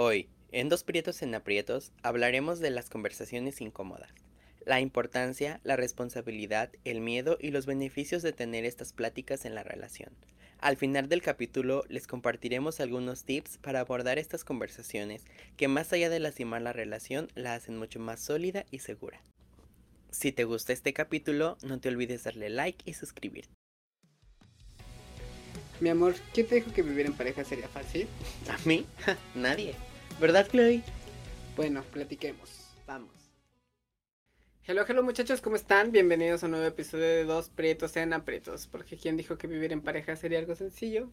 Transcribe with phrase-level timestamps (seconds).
[0.00, 4.12] Hoy, en Dos Prietos en Aprietos, hablaremos de las conversaciones incómodas,
[4.64, 9.64] la importancia, la responsabilidad, el miedo y los beneficios de tener estas pláticas en la
[9.64, 10.10] relación.
[10.60, 15.24] Al final del capítulo les compartiremos algunos tips para abordar estas conversaciones
[15.56, 19.20] que más allá de lastimar la relación la hacen mucho más sólida y segura.
[20.12, 23.52] Si te gusta este capítulo, no te olvides darle like y suscribirte.
[25.80, 28.06] Mi amor, ¿quién te dijo que vivir en pareja sería fácil?
[28.48, 28.86] ¿A mí?
[29.34, 29.74] Nadie.
[30.20, 30.82] ¿Verdad, Chloe?
[31.54, 32.50] Bueno, platiquemos.
[32.88, 33.12] Vamos.
[34.64, 35.92] Hello, hello muchachos, ¿cómo están?
[35.92, 38.66] Bienvenidos a un nuevo episodio de Dos Prietos en Aprietos.
[38.66, 41.08] Porque ¿quién dijo que vivir en pareja sería algo sencillo?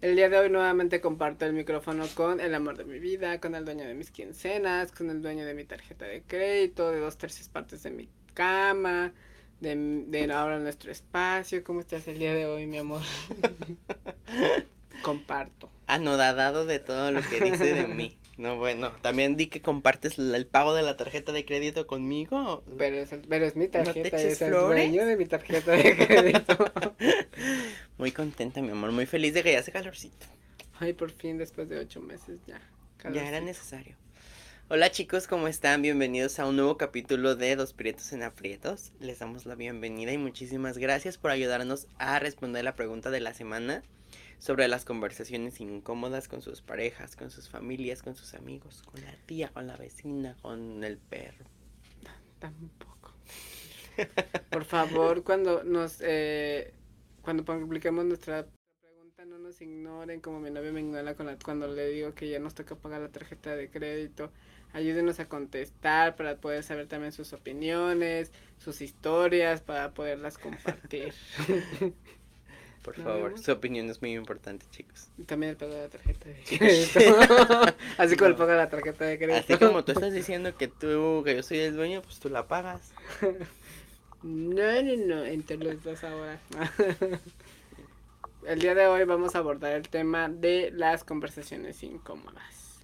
[0.00, 3.54] El día de hoy nuevamente comparto el micrófono con el amor de mi vida, con
[3.54, 7.18] el dueño de mis quincenas, con el dueño de mi tarjeta de crédito, de dos
[7.18, 9.12] tercias partes de mi cama,
[9.60, 9.76] de,
[10.06, 11.62] de ahora nuestro espacio.
[11.62, 13.02] ¿Cómo estás el día de hoy, mi amor?
[15.02, 15.70] Comparto.
[15.86, 18.16] Anodadado de todo lo que dice de mí.
[18.40, 22.64] No, bueno, también di que compartes el pago de la tarjeta de crédito conmigo.
[22.78, 26.56] Pero es, pero es mi tarjeta, eches es el dueño de mi tarjeta de crédito.
[27.98, 30.24] Muy contenta, mi amor, muy feliz de que ya hace calorcito.
[30.78, 32.58] Ay, por fin, después de ocho meses ya.
[33.12, 33.44] Ya era Calorcito.
[33.44, 33.96] necesario.
[34.70, 35.82] Hola chicos, ¿cómo están?
[35.82, 38.92] Bienvenidos a un nuevo capítulo de Dos Prietos en Aprietos.
[39.00, 43.34] Les damos la bienvenida y muchísimas gracias por ayudarnos a responder la pregunta de la
[43.34, 43.82] semana
[44.40, 49.14] sobre las conversaciones incómodas con sus parejas, con sus familias, con sus amigos, con la
[49.26, 51.44] tía, con la vecina, con el perro.
[52.40, 53.12] Tampoco.
[54.50, 56.72] Por favor, cuando nos eh,
[57.22, 58.46] cuando publiquemos nuestra
[58.80, 62.30] pregunta no nos ignoren como mi novio me ignora con la- cuando le digo que
[62.30, 64.32] ya nos toca pagar la tarjeta de crédito.
[64.72, 71.12] Ayúdenos a contestar para poder saber también sus opiniones, sus historias, para poderlas compartir.
[72.82, 75.08] Por No, favor, su opinión es muy importante, chicos.
[75.26, 77.00] También el pago de la tarjeta de crédito.
[77.98, 79.54] Así como el pago de la tarjeta de crédito.
[79.54, 82.46] Así como tú estás diciendo que tú, que yo soy el dueño, pues tú la
[82.48, 82.92] pagas.
[84.22, 86.38] No, no, no, entre los dos ahora.
[88.46, 92.80] El día de hoy vamos a abordar el tema de las conversaciones incómodas.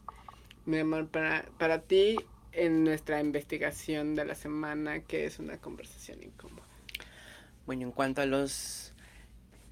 [0.64, 2.16] Mi amor, para, para ti,
[2.52, 6.66] en nuestra investigación de la semana, ¿qué es una conversación incómoda?
[7.66, 8.92] Bueno, en cuanto a los...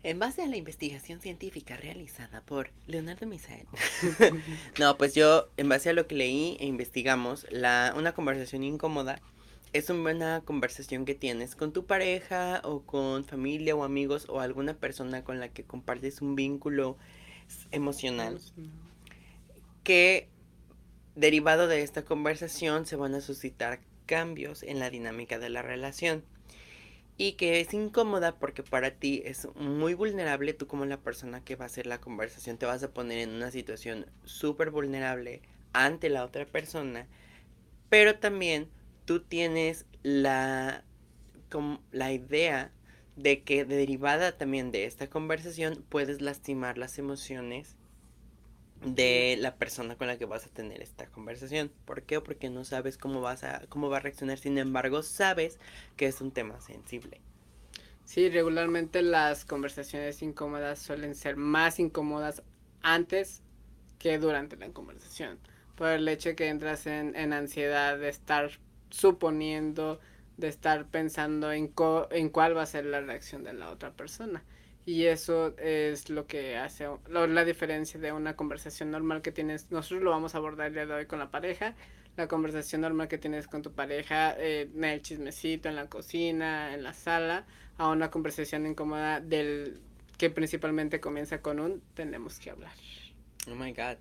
[0.05, 3.67] En base a la investigación científica realizada por Leonardo Misael.
[4.79, 9.21] no, pues yo, en base a lo que leí e investigamos, la, una conversación incómoda
[9.73, 14.75] es una conversación que tienes con tu pareja o con familia o amigos o alguna
[14.75, 16.97] persona con la que compartes un vínculo
[17.73, 18.41] emocional
[19.83, 20.29] que
[21.17, 26.25] derivado de esta conversación se van a suscitar cambios en la dinámica de la relación
[27.17, 31.57] y que es incómoda porque para ti es muy vulnerable, tú como la persona que
[31.57, 35.43] va a hacer la conversación te vas a poner en una situación súper vulnerable
[35.73, 37.07] ante la otra persona,
[37.89, 38.69] pero también
[39.05, 40.85] tú tienes la,
[41.51, 42.73] com- la idea
[43.17, 47.77] de que derivada también de esta conversación puedes lastimar las emociones
[48.85, 51.73] de la persona con la que vas a tener esta conversación.
[51.87, 52.21] ¿Por qué?
[52.21, 55.59] Porque no sabes cómo vas a cómo va a reaccionar, sin embargo, sabes
[55.97, 57.21] que es un tema sensible.
[58.05, 62.43] Sí, regularmente las conversaciones incómodas suelen ser más incómodas
[62.83, 63.43] antes
[63.99, 65.39] que durante la conversación.
[65.77, 68.51] Por el hecho de que entras en, en ansiedad de estar
[68.91, 70.01] suponiendo,
[70.37, 73.93] de estar pensando en, co- en cuál va a ser la reacción de la otra
[73.95, 74.45] persona.
[74.87, 79.71] Y eso es lo que hace la diferencia de una conversación normal que tienes.
[79.71, 81.75] Nosotros lo vamos a abordar el día de hoy con la pareja.
[82.17, 86.75] La conversación normal que tienes con tu pareja, eh, en el chismecito, en la cocina,
[86.75, 87.45] en la sala,
[87.77, 89.81] a una conversación incómoda del
[90.17, 92.73] que principalmente comienza con un tenemos que hablar.
[93.51, 93.97] Oh my god.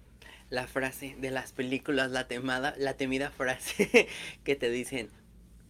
[0.49, 4.07] La frase de las películas, la temada, la temida frase
[4.43, 5.09] que te dicen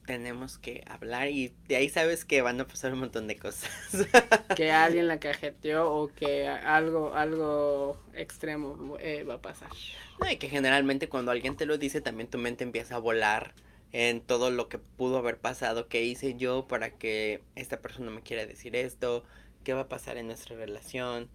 [0.06, 3.70] tenemos que hablar y de ahí sabes que van a pasar un montón de cosas.
[4.56, 9.70] Que alguien la cajeteó o que algo algo extremo eh, va a pasar.
[10.20, 13.56] No, y que generalmente cuando alguien te lo dice, también tu mente empieza a volar
[13.92, 18.22] en todo lo que pudo haber pasado, qué hice yo para que esta persona me
[18.22, 19.24] quiera decir esto,
[19.64, 21.30] qué va a pasar en nuestra relación,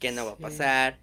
[0.00, 0.98] qué no va a pasar.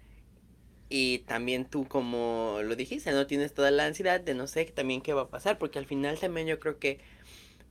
[0.94, 5.00] Y también tú, como lo dijiste, no tienes toda la ansiedad de no sé también
[5.02, 7.00] qué va a pasar, porque al final también yo creo que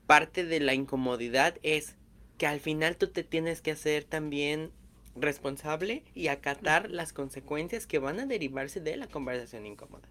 [0.07, 1.97] parte de la incomodidad es
[2.37, 4.71] que al final tú te tienes que hacer también
[5.15, 10.09] responsable y acatar las consecuencias que van a derivarse de la conversación incómoda.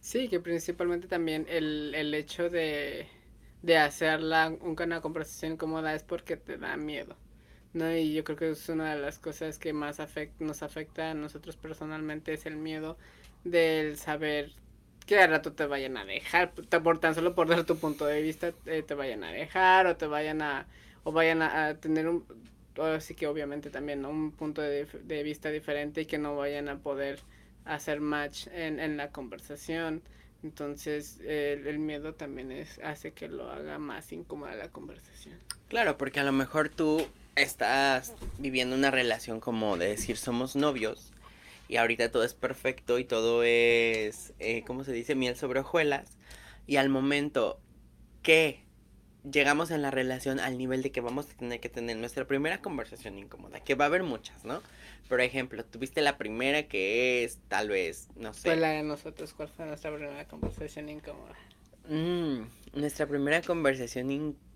[0.00, 3.06] Sí, que principalmente también el, el hecho de,
[3.62, 7.16] de hacerla un- una conversación incómoda es porque te da miedo.
[7.76, 7.94] ¿No?
[7.94, 11.14] Y yo creo que es una de las cosas que más afect- nos afecta a
[11.14, 12.96] nosotros personalmente es el miedo
[13.44, 14.52] del saber
[15.06, 18.22] que al rato te vayan a dejar, por tan solo por dar tu punto de
[18.22, 20.66] vista, eh, te vayan a dejar o te vayan a,
[21.04, 22.24] o vayan a, tener un,
[22.76, 26.78] así que obviamente también un punto de, de, vista diferente y que no vayan a
[26.78, 27.20] poder
[27.64, 30.02] hacer match en, en la conversación.
[30.42, 35.38] Entonces el miedo también es, hace que lo haga más incómoda la conversación.
[35.68, 41.12] Claro, porque a lo mejor tú estás viviendo una relación como de decir somos novios
[41.68, 45.14] y ahorita todo es perfecto y todo es, eh, ¿cómo se dice?
[45.14, 46.16] Miel sobre hojuelas.
[46.66, 47.60] Y al momento
[48.22, 48.60] que
[49.30, 52.60] llegamos en la relación al nivel de que vamos a tener que tener nuestra primera
[52.60, 54.62] conversación incómoda, que va a haber muchas, ¿no?
[55.08, 58.42] Por ejemplo, tuviste la primera que es tal vez, no sé.
[58.42, 61.34] Fue la de nosotros, ¿cuál fue nuestra primera conversación incómoda?
[61.88, 62.42] Mm,
[62.74, 64.46] nuestra primera conversación incómoda.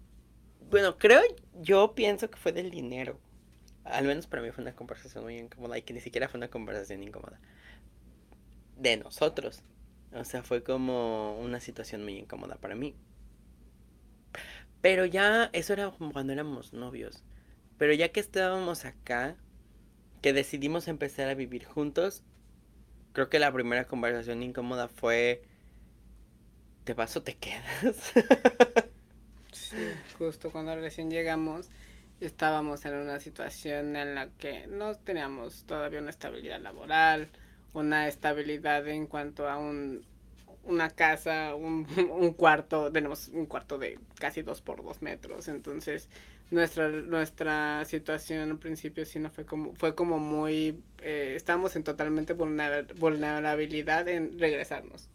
[0.71, 1.21] Bueno, creo,
[1.61, 3.19] yo pienso que fue del dinero.
[3.85, 6.49] Al menos para mí fue una conversación muy incómoda y que ni siquiera fue una
[6.49, 7.41] conversación incómoda.
[8.77, 9.63] De nosotros.
[10.13, 12.95] O sea, fue como una situación muy incómoda para mí.
[14.81, 17.23] Pero ya, eso era como cuando éramos novios.
[17.77, 19.37] Pero ya que estábamos acá,
[20.23, 22.23] que decidimos empezar a vivir juntos,
[23.13, 25.43] creo que la primera conversación incómoda fue,
[26.85, 28.13] ¿te vas o te quedas?
[29.53, 29.77] sí,
[30.21, 31.71] justo cuando recién llegamos,
[32.21, 37.31] estábamos en una situación en la que no teníamos todavía una estabilidad laboral,
[37.73, 40.05] una estabilidad en cuanto a un,
[40.65, 46.11] una casa, un, un cuarto, tenemos un cuarto de casi dos por dos metros, entonces
[46.51, 51.85] nuestra nuestra situación al principio sí no fue como fue como muy eh, estábamos en
[51.85, 55.09] totalmente vulnerabilidad en regresarnos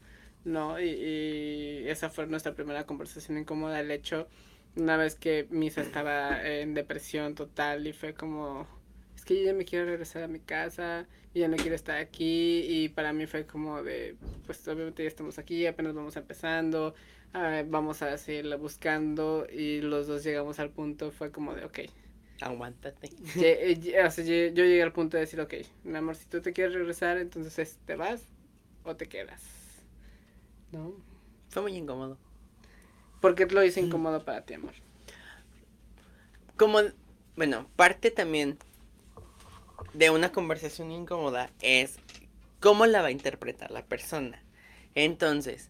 [0.45, 3.79] no y, y, esa fue nuestra primera conversación incómoda.
[3.79, 4.27] El hecho
[4.75, 8.67] una vez que Misa estaba en depresión total y fue como
[9.15, 11.97] es que yo ya me quiero regresar a mi casa y ya no quiero estar
[11.97, 16.93] aquí y para mí fue como de pues obviamente ya estamos aquí apenas vamos empezando
[17.67, 21.79] vamos a seguirla buscando y los dos llegamos al punto, fue como de, ok.
[22.41, 23.09] Aguántate.
[23.37, 27.17] Eh, yo, llegué al punto de decir, ok, mi amor, si tú te quieres regresar,
[27.17, 28.25] entonces te vas
[28.83, 29.41] o te quedas.
[30.71, 30.93] ¿No?
[31.49, 32.17] Fue muy incómodo.
[33.21, 33.85] ¿Por qué lo hice mm.
[33.85, 34.73] incómodo para ti, amor?
[36.57, 36.79] Como,
[37.35, 38.57] bueno, parte también
[39.93, 41.97] de una conversación incómoda es
[42.59, 44.41] cómo la va a interpretar la persona.
[44.93, 45.69] Entonces,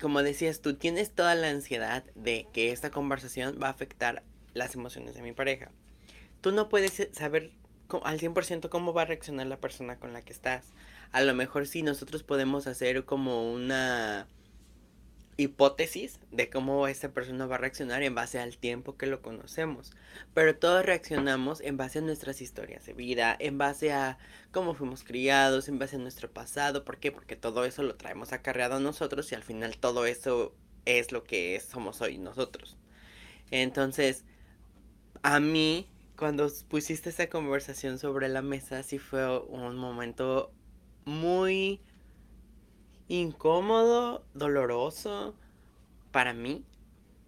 [0.00, 4.22] como decías tú, tienes toda la ansiedad de que esta conversación va a afectar
[4.54, 5.70] las emociones de mi pareja.
[6.40, 7.52] Tú no puedes saber
[8.02, 10.72] al 100% cómo va a reaccionar la persona con la que estás.
[11.12, 14.26] A lo mejor sí nosotros podemos hacer como una
[15.36, 19.92] hipótesis de cómo esta persona va a reaccionar en base al tiempo que lo conocemos.
[20.34, 24.18] Pero todos reaccionamos en base a nuestras historias de vida, en base a
[24.50, 26.84] cómo fuimos criados, en base a nuestro pasado.
[26.84, 27.12] ¿Por qué?
[27.12, 31.24] Porque todo eso lo traemos acarreado a nosotros y al final todo eso es lo
[31.24, 32.76] que somos hoy nosotros.
[33.50, 34.24] Entonces,
[35.22, 40.52] a mí, cuando pusiste esa conversación sobre la mesa, sí fue un momento
[41.04, 41.80] muy
[43.08, 45.34] incómodo, doloroso
[46.10, 46.64] para mí,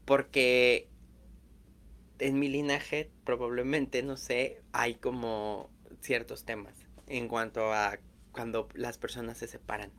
[0.04, 0.88] porque
[2.18, 6.74] en mi linaje probablemente, no sé, hay como ciertos temas
[7.06, 7.98] en cuanto a
[8.32, 9.92] cuando las personas se separan.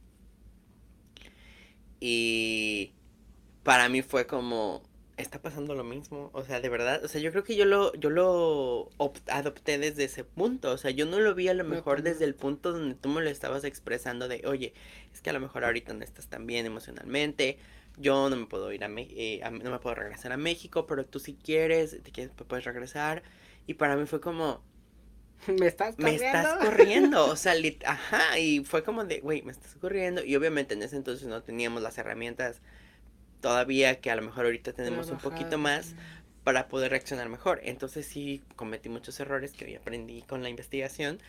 [2.00, 2.94] Y
[3.64, 4.84] para mí fue como,
[5.18, 6.30] está pasando lo mismo.
[6.34, 8.90] O sea, de verdad, o sea, yo creo que yo lo, yo lo
[9.28, 10.72] adopté desde ese punto.
[10.72, 13.22] O sea, yo no lo vi a lo mejor desde el punto donde tú me
[13.22, 14.74] lo estabas expresando de, oye,
[15.14, 17.58] es que a lo mejor ahorita no estás tan bien emocionalmente.
[17.98, 21.20] Yo no me puedo ir a, eh, no me puedo regresar a México, pero tú
[21.20, 23.24] si quieres, te quieres, puedes regresar.
[23.68, 24.62] Y para mí fue como,
[25.48, 26.22] me estás corriendo.
[26.22, 27.54] Me estás corriendo, o sea,
[27.86, 30.26] ajá, y fue como de, güey, me estás corriendo.
[30.26, 32.62] Y obviamente en ese entonces no teníamos las herramientas
[33.46, 35.94] todavía que a lo mejor ahorita tenemos un poquito más
[36.44, 37.62] para poder reaccionar mejor.
[37.64, 41.20] Entonces sí cometí muchos errores que hoy aprendí con la investigación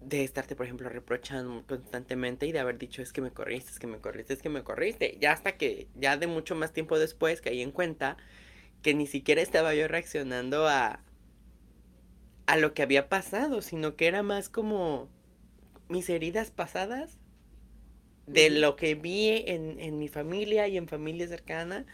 [0.00, 3.80] de estarte, por ejemplo, reprochando constantemente y de haber dicho es que me corriste, es
[3.80, 5.18] que me corriste, es que me corriste.
[5.20, 8.16] Ya hasta que, ya de mucho más tiempo después caí en cuenta
[8.82, 11.00] que ni siquiera estaba yo reaccionando a,
[12.46, 15.08] a lo que había pasado, sino que era más como
[15.88, 17.18] mis heridas pasadas
[18.28, 21.86] de lo que vi en, en mi familia y en familia cercana,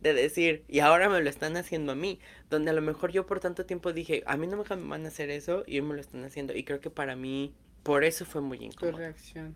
[0.00, 3.26] de decir, y ahora me lo están haciendo a mí, donde a lo mejor yo
[3.26, 6.00] por tanto tiempo dije, a mí no me van a hacer eso y me lo
[6.00, 8.92] están haciendo, y creo que para mí, por eso fue muy incómodo.
[8.92, 9.54] Tu reacción.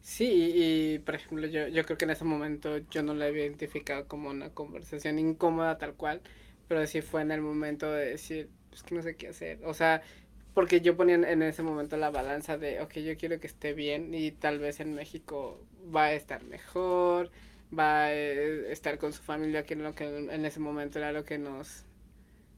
[0.00, 3.44] Sí, y, por ejemplo, yo, yo creo que en ese momento yo no la había
[3.44, 6.20] identificado como una conversación incómoda tal cual,
[6.68, 9.74] pero sí fue en el momento de decir, pues que no sé qué hacer, o
[9.74, 10.02] sea,
[10.58, 14.12] porque yo ponía en ese momento la balanza de, ok, yo quiero que esté bien
[14.12, 17.30] y tal vez en México va a estar mejor,
[17.72, 21.24] va a eh, estar con su familia, que, lo que en ese momento era lo
[21.24, 21.84] que nos...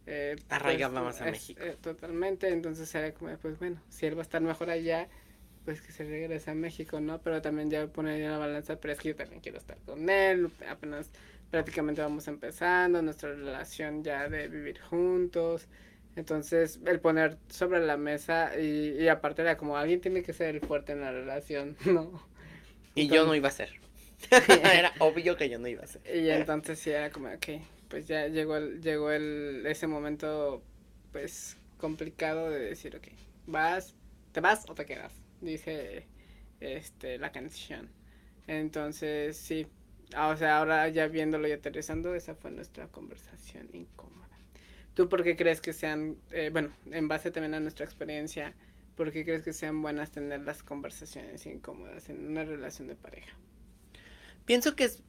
[0.07, 1.63] Eh, pues, a México.
[1.63, 5.07] Eh, totalmente, entonces era como, pues bueno, si él va a estar mejor allá,
[5.67, 7.21] pues que se regrese a México, ¿no?
[7.21, 10.51] Pero también ya poner la balanza, pero es que yo también quiero estar con él,
[10.67, 11.11] apenas
[11.51, 15.69] prácticamente vamos empezando nuestra relación ya de vivir juntos.
[16.17, 20.55] Entonces, el poner sobre la mesa y, y aparte era como alguien tiene que ser
[20.57, 22.29] el fuerte en la relación, ¿no?
[22.95, 23.71] Y yo no iba a ser.
[24.49, 26.03] era obvio que yo no iba a ser.
[26.15, 30.63] Y entonces sí era como, ok, pues ya llegó el, llegó el, ese momento,
[31.13, 33.09] pues, complicado de decir, ok,
[33.47, 33.95] vas,
[34.33, 36.07] te vas o te quedas, dice,
[36.61, 37.91] este, la canción.
[38.47, 39.67] Entonces, sí,
[40.17, 44.20] o sea, ahora ya viéndolo y aterrizando, esa fue nuestra conversación incómoda.
[45.01, 48.53] ¿Tú por qué crees que sean, eh, bueno, en base también a nuestra experiencia,
[48.97, 53.35] por qué crees que sean buenas tener las conversaciones incómodas en una relación de pareja?
[54.45, 55.03] Pienso que es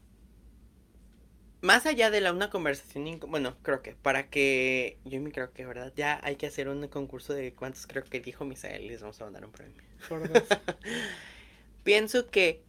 [1.59, 5.65] más allá de la una conversación, bueno, creo que para que yo me creo que,
[5.65, 5.91] ¿verdad?
[5.93, 9.19] Ya hay que hacer un concurso de cuántos creo que dijo Misael y les vamos
[9.19, 9.75] a mandar un premio.
[10.07, 10.21] Por
[11.83, 12.63] Pienso que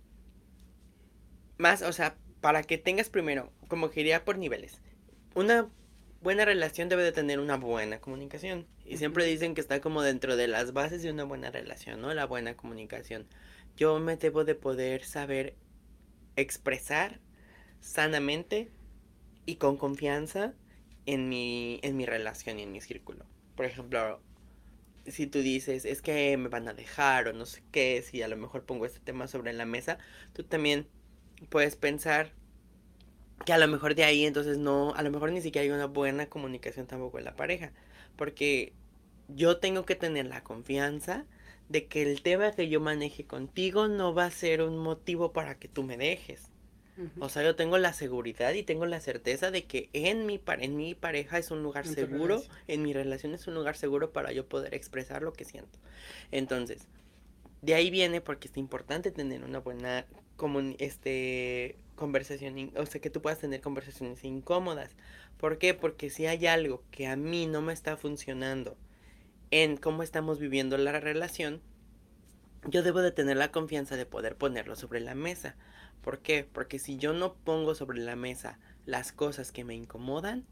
[1.57, 4.83] más, o sea, para que tengas primero, como que iría por niveles.
[5.37, 5.71] Una
[6.23, 8.67] buena relación debe de tener una buena comunicación.
[8.85, 12.15] Y siempre dicen que está como dentro de las bases de una buena relación, ¿no?
[12.15, 13.27] La buena comunicación.
[13.77, 15.57] Yo me debo de poder saber
[16.37, 17.21] expresar
[17.81, 18.71] sanamente
[19.45, 20.55] y con confianza
[21.07, 23.27] en mi, en mi relación y en mi círculo.
[23.57, 24.21] Por ejemplo,
[25.07, 28.29] si tú dices, es que me van a dejar o no sé qué, si a
[28.29, 29.99] lo mejor pongo este tema sobre la mesa,
[30.33, 30.87] tú también
[31.49, 32.33] puedes pensar
[33.45, 35.87] que a lo mejor de ahí entonces no, a lo mejor ni siquiera hay una
[35.87, 37.73] buena comunicación tampoco en la pareja,
[38.17, 38.73] porque
[39.29, 41.27] yo tengo que tener la confianza
[41.69, 45.59] de que el tema que yo maneje contigo no va a ser un motivo para
[45.59, 46.51] que tú me dejes.
[47.19, 50.77] O sea, yo tengo la seguridad y tengo la certeza de que en mi, en
[50.77, 54.47] mi pareja es un lugar seguro, en mi relación es un lugar seguro para yo
[54.47, 55.79] poder expresar lo que siento.
[56.31, 56.87] Entonces,
[57.63, 60.07] de ahí viene porque es importante tener una buena
[60.79, 64.97] este, conversación, o sea, que tú puedas tener conversaciones incómodas.
[65.37, 65.75] ¿Por qué?
[65.75, 68.77] Porque si hay algo que a mí no me está funcionando
[69.51, 71.61] en cómo estamos viviendo la relación,
[72.69, 75.57] yo debo de tener la confianza de poder ponerlo sobre la mesa.
[76.01, 76.47] ¿Por qué?
[76.51, 80.47] Porque si yo no pongo sobre la mesa las cosas que me incomodan,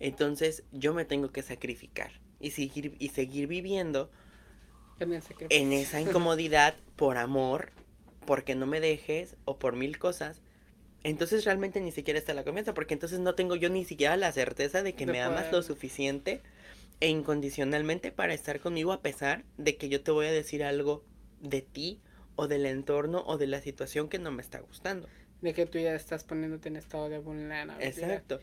[0.00, 4.10] entonces yo me tengo que sacrificar y seguir, y seguir viviendo
[4.98, 7.72] en esa incomodidad por amor,
[8.26, 10.40] porque no me dejes o por mil cosas
[11.04, 14.32] entonces realmente ni siquiera está la confianza, porque entonces no tengo yo ni siquiera la
[14.32, 16.40] certeza de que me amas lo suficiente
[17.00, 21.04] e incondicionalmente para estar conmigo a pesar de que yo te voy a decir algo
[21.40, 22.00] de ti
[22.36, 25.06] o del entorno o de la situación que no me está gustando.
[25.42, 27.86] De que tú ya estás poniéndote en estado de vulnerabilidad.
[27.86, 28.40] Exacto.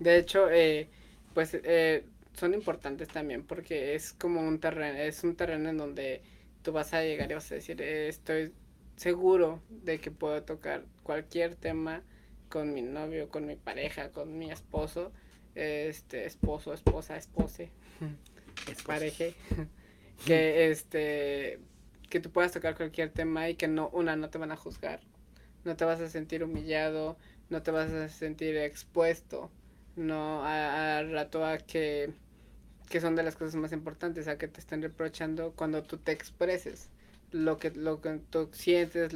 [0.00, 0.88] De hecho, eh,
[1.34, 6.20] pues eh, son importantes también porque es como un terreno, es un terreno en donde
[6.62, 8.52] tú vas a llegar y vas a decir, eh, estoy
[8.96, 12.02] seguro de que puedo tocar cualquier tema
[12.48, 15.12] con mi novio, con mi pareja, con mi esposo,
[15.54, 17.70] este, esposo, esposa, espose,
[18.86, 19.34] pareje,
[20.26, 21.58] que este,
[22.10, 25.00] que tú puedas tocar cualquier tema y que no, una, no te van a juzgar,
[25.64, 27.16] no te vas a sentir humillado,
[27.48, 29.50] no te vas a sentir expuesto,
[29.96, 32.12] no, al rato a que,
[32.88, 36.12] que son de las cosas más importantes, a que te estén reprochando cuando tú te
[36.12, 36.90] expreses
[37.32, 39.12] lo que, lo que tú sientes,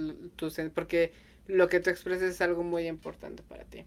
[0.75, 1.13] porque
[1.47, 3.85] lo que tú expresas es algo muy importante para ti.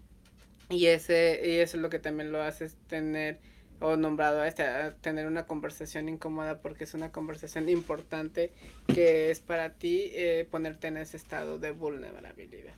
[0.70, 3.38] Y, ese, y eso es lo que también lo hace tener
[3.80, 4.64] o nombrado a, este,
[5.00, 8.52] tener una conversación incómoda porque es una conversación importante
[8.86, 12.74] que es para ti eh, ponerte en ese estado de vulnerabilidad.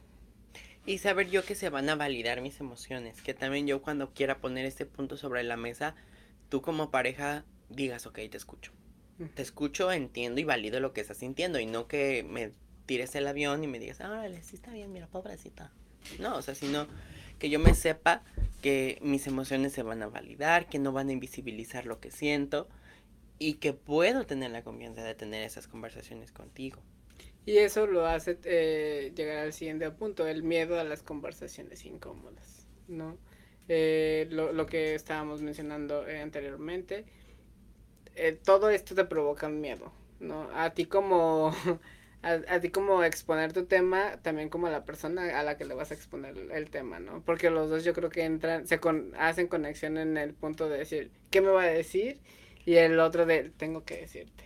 [0.87, 4.39] Y saber yo que se van a validar mis emociones, que también yo cuando quiera
[4.39, 5.95] poner este punto sobre la mesa,
[6.49, 8.73] tú como pareja digas, ok, te escucho
[9.35, 12.53] te escucho, entiendo y valido lo que estás sintiendo y no que me
[12.87, 15.73] tires el avión y me digas, órale, sí está bien, mira, pobrecita.
[16.19, 16.87] No, o sea, sino
[17.39, 18.23] que yo me sepa
[18.61, 22.69] que mis emociones se van a validar, que no van a invisibilizar lo que siento
[23.39, 26.81] y que puedo tener la confianza de tener esas conversaciones contigo.
[27.45, 32.69] Y eso lo hace eh, llegar al siguiente punto, el miedo a las conversaciones incómodas,
[32.87, 33.19] ¿no?
[33.69, 37.05] Eh, lo, lo, que estábamos mencionando eh, anteriormente,
[38.15, 40.49] eh, todo esto te provoca miedo, ¿no?
[40.55, 41.55] A ti como,
[42.23, 45.75] a, ti como exponer tu tema, también como a la persona a la que le
[45.75, 47.23] vas a exponer el, tema, ¿no?
[47.25, 50.79] Porque los dos yo creo que entran, se con, hacen conexión en el punto de
[50.79, 52.21] decir, ¿qué me va a decir?
[52.65, 54.45] Y el otro de tengo que decirte.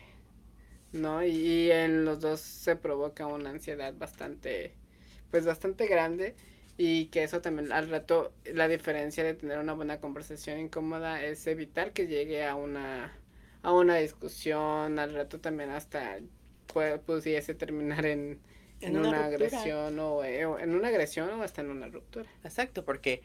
[0.93, 1.25] ¿No?
[1.25, 4.73] Y, en los dos se provoca una ansiedad bastante,
[5.31, 6.35] pues bastante grande.
[6.79, 11.47] Y que eso también al rato, la diferencia de tener una buena conversación incómoda es
[11.47, 13.13] evitar que llegue a una,
[13.67, 16.21] a una discusión, al rato también hasta
[17.05, 18.39] pudiese terminar en,
[18.81, 22.31] en, una, agresión o, eh, o, en una agresión o hasta en una ruptura.
[22.45, 23.23] Exacto, porque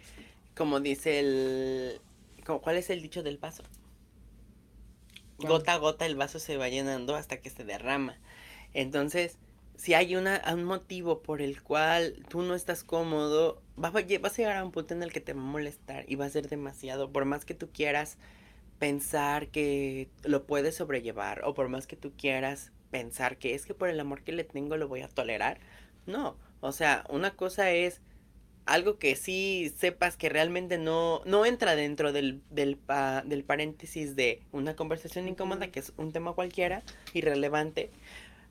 [0.58, 2.02] como dice el...
[2.44, 3.62] ¿Cuál es el dicho del vaso?
[5.38, 8.18] Gota a gota el vaso se va llenando hasta que se derrama.
[8.74, 9.38] Entonces,
[9.76, 14.38] si hay una, un motivo por el cual tú no estás cómodo, vas, vas a
[14.38, 16.50] llegar a un punto en el que te va a molestar y va a ser
[16.50, 17.12] demasiado.
[17.12, 18.18] Por más que tú quieras
[18.82, 23.76] pensar que lo puedes sobrellevar o por más que tú quieras pensar que es que
[23.76, 25.60] por el amor que le tengo lo voy a tolerar.
[26.08, 28.02] No, o sea, una cosa es
[28.66, 32.80] algo que sí sepas que realmente no, no entra dentro del, del,
[33.26, 36.82] del paréntesis de una conversación incómoda, que es un tema cualquiera,
[37.14, 37.92] irrelevante,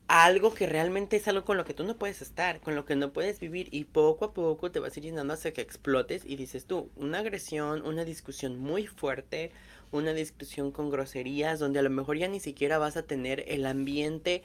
[0.06, 2.96] algo que realmente es algo con lo que tú no puedes estar, con lo que
[2.96, 6.24] no puedes vivir y poco a poco te vas a ir llenando hasta que explotes
[6.24, 9.52] y dices tú, una agresión, una discusión muy fuerte,
[9.92, 13.66] una discusión con groserías, donde a lo mejor ya ni siquiera vas a tener el
[13.66, 14.42] ambiente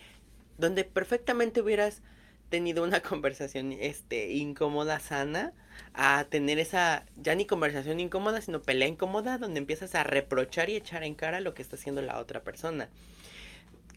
[0.58, 2.02] donde perfectamente hubieras
[2.50, 5.54] tenido una conversación este incómoda sana
[5.94, 10.76] a tener esa ya ni conversación incómoda sino pelea incómoda donde empiezas a reprochar y
[10.76, 12.90] echar en cara lo que está haciendo la otra persona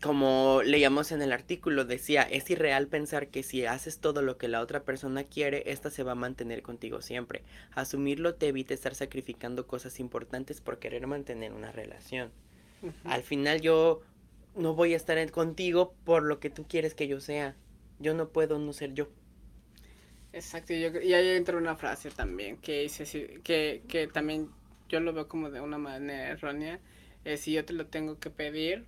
[0.01, 4.49] como leíamos en el artículo, decía, es irreal pensar que si haces todo lo que
[4.49, 7.43] la otra persona quiere, esta se va a mantener contigo siempre.
[7.73, 12.31] Asumirlo te evita estar sacrificando cosas importantes por querer mantener una relación.
[13.05, 14.03] Al final yo
[14.55, 17.57] no voy a estar contigo por lo que tú quieres que yo sea.
[17.99, 19.09] Yo no puedo no ser yo.
[20.33, 24.49] Exacto, y, ahí entra una frase también que dice que, que también
[24.89, 26.79] yo lo veo como de una manera errónea.
[27.37, 28.87] Si yo te lo tengo que pedir,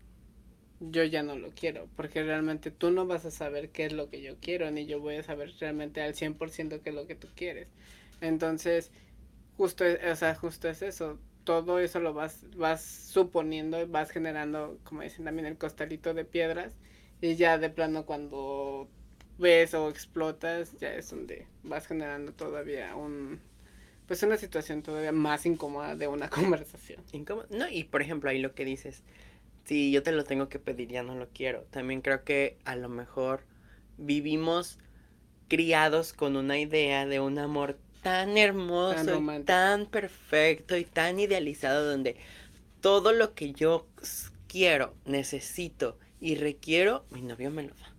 [0.80, 4.08] yo ya no lo quiero, porque realmente tú no vas a saber qué es lo
[4.08, 7.14] que yo quiero, ni yo voy a saber realmente al 100% qué es lo que
[7.14, 7.68] tú quieres.
[8.20, 8.90] Entonces,
[9.56, 14.78] justo es, o sea, justo es eso, todo eso lo vas, vas suponiendo, vas generando,
[14.84, 16.74] como dicen también, el costalito de piedras,
[17.20, 18.88] y ya de plano cuando
[19.38, 23.40] ves o explotas, ya es donde vas generando todavía un,
[24.06, 27.02] pues una situación todavía más incómoda de una conversación.
[27.12, 29.02] Incómoda, no, y por ejemplo ahí lo que dices,
[29.70, 31.62] si yo te lo tengo que pedir, ya no lo quiero.
[31.70, 33.44] También creo que a lo mejor
[33.98, 34.80] vivimos
[35.46, 42.16] criados con una idea de un amor tan hermoso, tan, perfecto y tan idealizado donde
[42.80, 43.86] todo lo que yo
[44.48, 47.94] quiero, necesito y requiero, mi novio me lo da.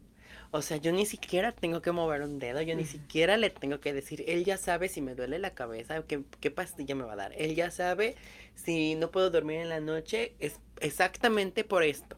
[0.53, 3.79] O sea, yo ni siquiera tengo que mover un dedo, yo ni siquiera le tengo
[3.79, 7.13] que decir, él ya sabe si me duele la cabeza, qué, qué pastilla me va
[7.13, 7.33] a dar.
[7.37, 8.15] Él ya sabe
[8.55, 12.17] si no puedo dormir en la noche, es exactamente por esto.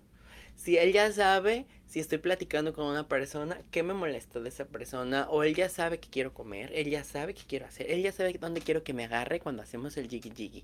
[0.56, 4.66] Si él ya sabe, si estoy platicando con una persona, qué me molesta de esa
[4.66, 8.02] persona, o él ya sabe que quiero comer, él ya sabe qué quiero hacer, él
[8.02, 10.64] ya sabe dónde quiero que me agarre cuando hacemos el jiggy jiggy.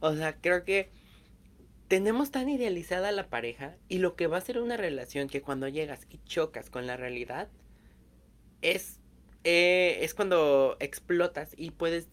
[0.00, 0.90] O sea, creo que
[1.88, 5.68] tenemos tan idealizada la pareja y lo que va a ser una relación que cuando
[5.68, 7.48] llegas y chocas con la realidad
[8.62, 9.00] es,
[9.44, 12.08] eh, es cuando explotas y puedes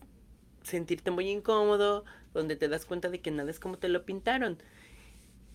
[0.63, 2.03] sentirte muy incómodo,
[2.33, 4.61] donde te das cuenta de que nada es como te lo pintaron.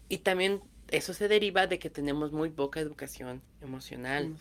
[0.09, 4.37] Y también eso se deriva de que tenemos muy poca educación emocional.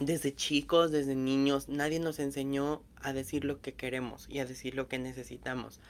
[0.00, 4.74] Desde chicos, desde niños, nadie nos enseñó a decir lo que queremos y a decir
[4.74, 5.80] lo que necesitamos.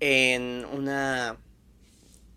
[0.00, 1.38] En una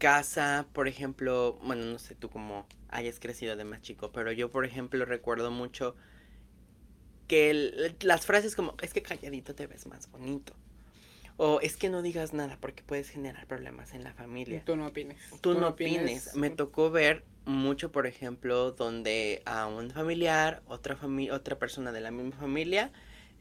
[0.02, 4.50] casa, por ejemplo, bueno, no sé tú cómo hayas crecido de más chico, pero yo,
[4.50, 5.96] por ejemplo, recuerdo mucho
[7.28, 10.54] que las frases como, es que calladito te ves más bonito.
[11.38, 14.64] O es que no digas nada porque puedes generar problemas en la familia.
[14.66, 15.18] Tú no opines.
[15.40, 16.36] Tú, no opines.
[16.36, 22.02] Me tocó ver mucho, por ejemplo, donde a un familiar, otra, familia otra persona de
[22.02, 22.92] la misma familia,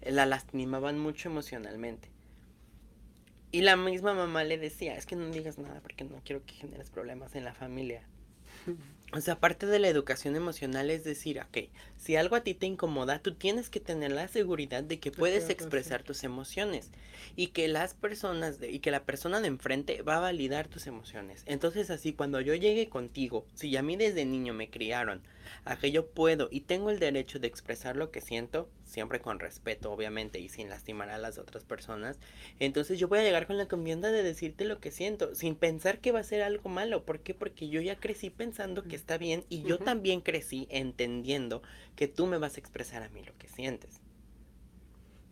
[0.02, 2.10] la lastimaban mucho emocionalmente.
[3.52, 6.54] Y la misma mamá le decía, es que no digas nada porque no quiero que
[6.54, 8.02] generes problemas en la familia.
[9.12, 12.66] O sea, parte de la educación emocional es decir, ok, si algo a ti te
[12.66, 16.90] incomoda, tú tienes que tener la seguridad de que puedes expresar tus emociones
[17.34, 20.86] y que las personas de, y que la persona de enfrente va a validar tus
[20.86, 21.42] emociones.
[21.46, 25.22] Entonces así cuando yo llegue contigo, si a mí desde niño me criaron
[25.64, 29.40] a que yo puedo y tengo el derecho de expresar lo que siento, siempre con
[29.40, 32.18] respeto obviamente y sin lastimar a las otras personas,
[32.58, 35.98] entonces yo voy a llegar con la confianza de decirte lo que siento, sin pensar
[35.98, 37.04] que va a ser algo malo.
[37.04, 37.34] ¿Por qué?
[37.34, 41.62] Porque yo ya crecí pensando que está bien y yo también crecí entendiendo
[41.96, 44.00] que tú me vas a expresar a mí lo que sientes.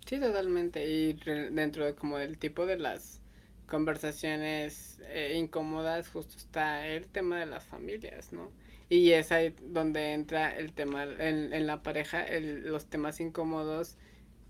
[0.06, 0.88] Sí, totalmente.
[0.88, 1.12] Y
[1.52, 3.20] dentro de como del tipo de las
[3.66, 8.50] conversaciones eh, incómodas, justo está el tema de las familias, ¿no?
[8.88, 13.98] Y es ahí donde entra el tema en, en la pareja, el, los temas incómodos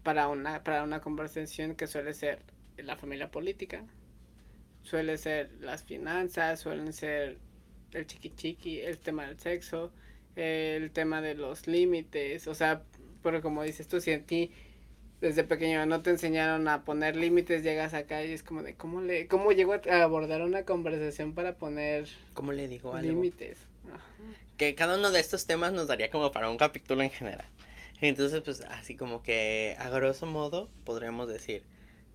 [0.05, 2.43] para una, para una conversación que suele ser
[2.77, 3.85] la familia política,
[4.83, 7.39] suele ser las finanzas, suelen ser
[7.93, 9.93] el chiqui chiqui, el tema del sexo,
[10.37, 12.83] el tema de los límites, o sea,
[13.23, 14.51] pero como dices tú, si a ti
[15.21, 19.01] desde pequeño no te enseñaron a poner límites, llegas acá y es como de cómo
[19.01, 23.11] le cómo llego a abordar una conversación para poner ¿Cómo le digo algo?
[23.11, 23.59] límites.
[24.57, 27.47] Que cada uno de estos temas nos daría como para un capítulo en general.
[28.01, 31.65] Entonces, pues así como que a grosso modo podríamos decir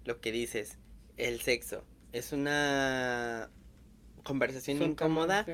[0.05, 0.77] lo que dices,
[1.17, 1.83] el sexo
[2.13, 3.49] es una
[4.23, 5.45] conversación incómoda.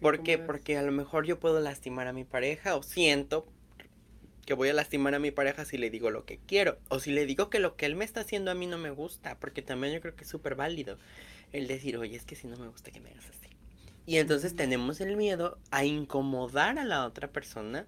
[0.00, 0.38] ¿Por qué?
[0.38, 3.46] Porque a lo mejor yo puedo lastimar a mi pareja o siento
[4.44, 7.12] que voy a lastimar a mi pareja si le digo lo que quiero o si
[7.12, 9.62] le digo que lo que él me está haciendo a mí no me gusta, porque
[9.62, 10.98] también yo creo que es súper válido
[11.52, 13.48] el decir, oye, es que si no me gusta que me hagas así.
[14.06, 17.86] Y entonces tenemos el miedo a incomodar a la otra persona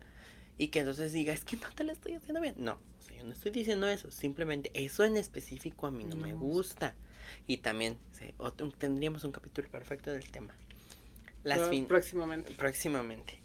[0.57, 2.55] y que entonces diga, es que no te lo estoy haciendo bien.
[2.57, 2.79] No,
[3.15, 6.95] yo no estoy diciendo eso, simplemente eso en específico a mí no, me gusta.
[7.47, 7.99] Y también
[8.79, 10.55] tendríamos un capítulo perfecto del tema.
[11.43, 12.55] Las próximamente.
[12.55, 13.39] Próximamente.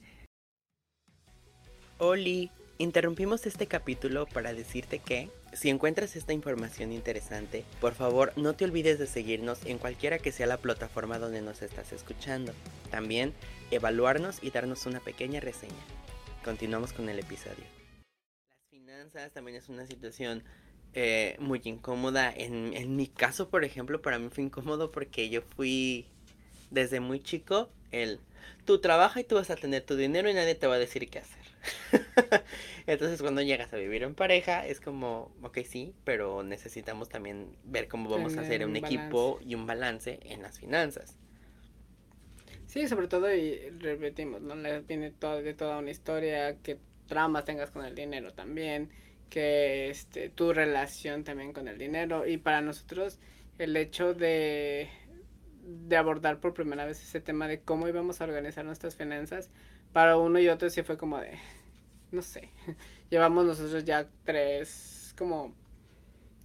[1.99, 8.53] Oli, interrumpimos este capítulo para decirte que si encuentras esta información interesante, por favor no
[8.53, 12.53] te olvides de seguirnos en cualquiera que sea la plataforma donde nos estás escuchando.
[12.89, 13.33] También
[13.69, 15.83] evaluarnos y darnos una pequeña reseña.
[16.43, 17.65] Continuamos con el episodio.
[18.49, 20.43] Las finanzas también es una situación
[20.93, 22.31] eh, muy incómoda.
[22.35, 26.05] En, en mi caso, por ejemplo, para mí fue incómodo porque yo fui
[26.69, 28.19] desde muy chico el
[28.65, 31.09] tú trabaja y tú vas a tener tu dinero y nadie te va a decir
[31.09, 31.41] qué hacer.
[32.87, 37.87] Entonces cuando llegas a vivir en pareja es como, ok, sí, pero necesitamos también ver
[37.87, 41.17] cómo vamos a hacer un, equipo y un balance en las finanzas.
[42.65, 44.55] Sí, sobre todo, y repetimos, ¿no?
[44.87, 46.77] Viene todo, de toda una historia, que
[47.07, 48.89] tramas tengas con el dinero también,
[49.31, 52.27] que este, tu relación también con el dinero.
[52.27, 53.17] Y para nosotros,
[53.57, 54.89] el hecho de,
[55.63, 59.49] de abordar por primera vez ese tema de cómo íbamos a organizar nuestras finanzas,
[59.93, 61.39] para uno y otro sí fue como de,
[62.11, 62.49] no sé,
[63.09, 65.55] llevamos nosotros ya tres, como,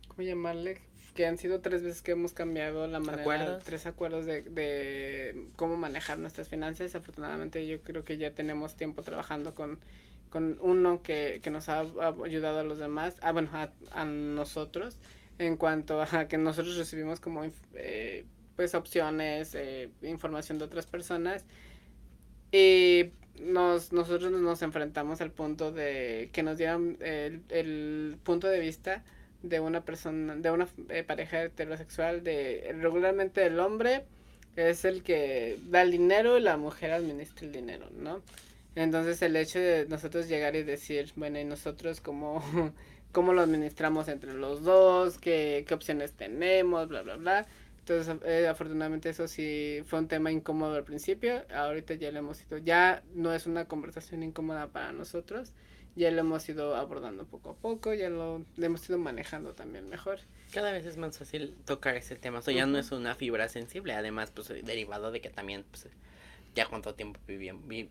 [0.08, 0.80] ¿cómo llamarle?
[1.14, 5.76] Que han sido tres veces que hemos cambiado la manera, tres acuerdos de, de cómo
[5.76, 6.94] manejar nuestras finanzas.
[6.94, 9.78] Afortunadamente yo creo que ya tenemos tiempo trabajando con,
[10.30, 11.80] con uno que, que nos ha
[12.24, 14.96] ayudado a los demás, ah, bueno, a, nosotros,
[15.38, 18.24] en cuanto a que nosotros recibimos como, eh,
[18.56, 21.44] pues, opciones, eh, información de otras personas.
[22.52, 23.10] Y
[23.40, 29.04] nos, nosotros nos enfrentamos al punto de que nos dieran el, el punto de vista
[29.42, 34.04] de una persona, de una eh, pareja heterosexual, de regularmente el hombre
[34.56, 38.22] es el que da el dinero y la mujer administra el dinero, ¿no?
[38.76, 42.44] Entonces el hecho de nosotros llegar y decir, bueno, y nosotros cómo,
[43.12, 47.46] cómo lo administramos entre los dos, qué, qué opciones tenemos, bla, bla, bla,
[47.88, 52.42] entonces, eh, afortunadamente eso sí fue un tema incómodo al principio, ahorita ya lo hemos
[52.42, 55.52] ido, ya no es una conversación incómoda para nosotros,
[55.94, 60.18] ya lo hemos ido abordando poco a poco, ya lo, hemos ido manejando también mejor.
[60.52, 63.48] Cada vez es más fácil tocar ese tema, o sea, ya no es una fibra
[63.48, 65.86] sensible, además, pues derivado de que también, pues,
[66.56, 67.20] ya cuánto tiempo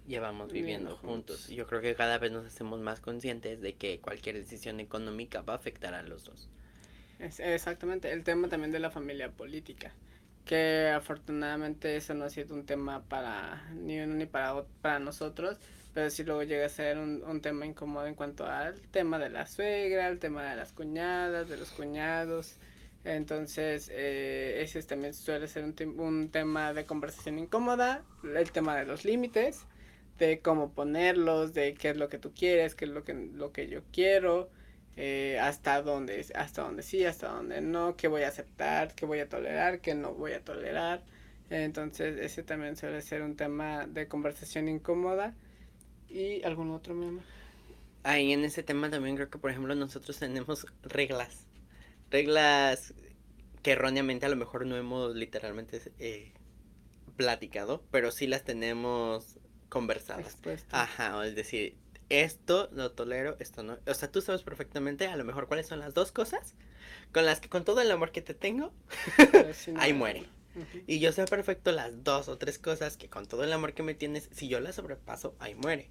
[0.07, 1.47] llevamos viviendo, juntos.
[1.47, 5.53] Yo creo que cada vez nos hacemos más conscientes de que cualquier decisión económica va
[5.53, 6.49] a afectar a los dos
[7.19, 9.93] exactamente, el tema también de la familia política,
[10.45, 15.57] que afortunadamente eso no ha sido un tema para ni uno ni para, para nosotros,
[15.93, 19.29] pero sí luego llega a ser un, un tema incómodo en cuanto al tema de
[19.29, 22.57] la suegra, el tema de las cuñadas, de los cuñados.
[23.05, 28.85] Entonces, eh, ese también suele ser un, un tema de conversación incómoda, el tema de
[28.85, 29.67] los límites,
[30.17, 33.51] de cómo ponerlos, de qué es lo que tú quieres, qué es lo que, lo
[33.51, 34.49] que yo quiero,
[34.97, 39.19] eh, hasta dónde, hasta dónde sí, hasta dónde no, qué voy a aceptar, qué voy
[39.19, 41.03] a tolerar, qué no voy a tolerar.
[41.49, 45.35] Entonces ese también suele ser un tema de conversación incómoda.
[46.09, 47.21] ¿Y algún otro meme?
[48.03, 51.45] Ahí en ese tema también creo que por ejemplo nosotros tenemos reglas.
[52.09, 52.93] Reglas
[53.63, 56.33] que erróneamente a lo mejor no hemos literalmente eh,
[57.17, 59.37] platicado, pero sí las tenemos
[59.69, 60.37] conversadas.
[60.71, 61.77] Ajá, es decir,
[62.09, 63.77] esto lo tolero, esto no.
[63.87, 66.53] O sea, tú sabes perfectamente a lo mejor cuáles son las dos cosas
[67.11, 68.73] con las que con todo el amor que te tengo,
[69.77, 70.25] ahí muere.
[70.87, 73.83] Y yo sé perfecto las dos o tres cosas que con todo el amor que
[73.83, 75.89] me tienes, si yo las sobrepaso, ahí muere.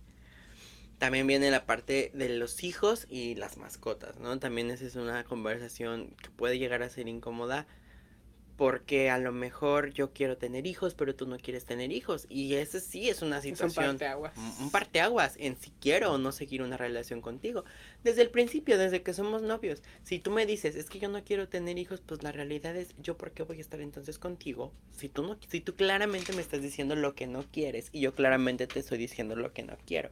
[0.99, 4.39] También viene la parte de los hijos y las mascotas, ¿no?
[4.39, 7.67] También esa es una conversación que puede llegar a ser incómoda
[8.57, 12.27] porque a lo mejor yo quiero tener hijos, pero tú no quieres tener hijos.
[12.29, 13.85] Y ese sí es una situación.
[13.85, 14.33] Es un parteaguas.
[14.61, 17.65] Un parteaguas en si quiero o no seguir una relación contigo.
[18.05, 19.83] Desde el principio, desde que somos novios.
[20.05, 22.95] Si tú me dices, es que yo no quiero tener hijos, pues la realidad es,
[23.03, 24.73] ¿yo por qué voy a estar entonces contigo?
[24.97, 28.15] Si tú, no, si tú claramente me estás diciendo lo que no quieres y yo
[28.15, 30.11] claramente te estoy diciendo lo que no quiero.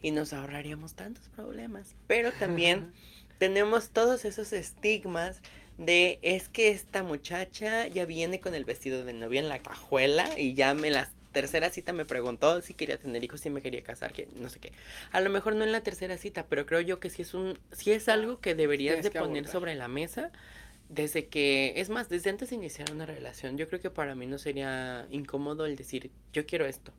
[0.00, 1.94] Y nos ahorraríamos tantos problemas.
[2.06, 2.92] Pero también
[3.38, 5.42] tenemos todos esos estigmas
[5.84, 10.38] de es que esta muchacha ya viene con el vestido de novia en la cajuela
[10.38, 13.82] y ya me la tercera cita me preguntó si quería tener hijos, si me quería
[13.82, 14.72] casar, que no sé qué.
[15.12, 17.58] A lo mejor no en la tercera cita, pero creo yo que sí es un
[17.72, 20.30] sí es algo que deberías de poner sobre la mesa
[20.92, 24.26] desde que es más, desde antes de iniciar una relación, yo creo que para mí
[24.26, 26.92] no sería incómodo el decir, yo quiero esto.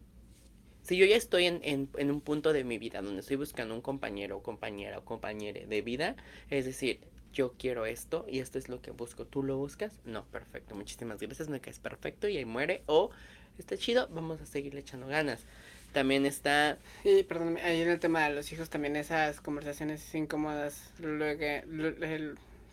[0.82, 3.74] Si yo ya estoy en, en, en un punto de mi vida donde estoy buscando
[3.76, 6.16] un compañero o compañera o compañere de vida,
[6.50, 7.00] es decir,
[7.34, 9.26] yo quiero esto y esto es lo que busco.
[9.26, 10.00] ¿Tú lo buscas?
[10.06, 10.76] No, perfecto.
[10.76, 12.84] Muchísimas gracias, me caes perfecto y ahí muere.
[12.86, 13.10] O
[13.58, 15.46] está chido, vamos a seguirle echando ganas.
[15.92, 16.78] También está...
[17.04, 21.46] Y perdón, ahí en el tema de los hijos también esas conversaciones incómodas luego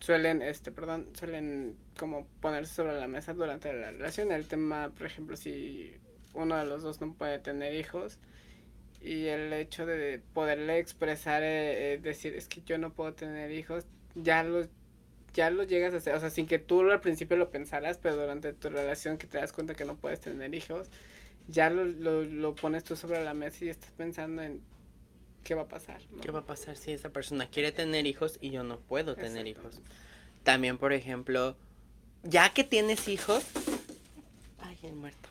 [0.00, 4.32] suelen, este, perdón, suelen como ponerse sobre la mesa durante la relación.
[4.32, 5.92] El tema, por ejemplo, si
[6.34, 8.18] uno de los dos no puede tener hijos
[9.00, 13.50] y el hecho de poderle expresar, eh, eh, decir, es que yo no puedo tener
[13.52, 14.66] hijos, ya lo,
[15.34, 18.16] ya lo llegas a hacer, o sea, sin que tú al principio lo pensaras, pero
[18.16, 20.88] durante tu relación que te das cuenta que no puedes tener hijos,
[21.48, 24.60] ya lo, lo, pones tú sobre la mesa y estás pensando en
[25.44, 26.00] qué va a pasar.
[26.20, 29.46] ¿Qué va a pasar si esa persona quiere tener hijos y yo no puedo tener
[29.46, 29.80] hijos?
[30.42, 31.56] También, por ejemplo,
[32.22, 33.44] ya que tienes hijos,
[34.58, 35.28] ay, el muerto.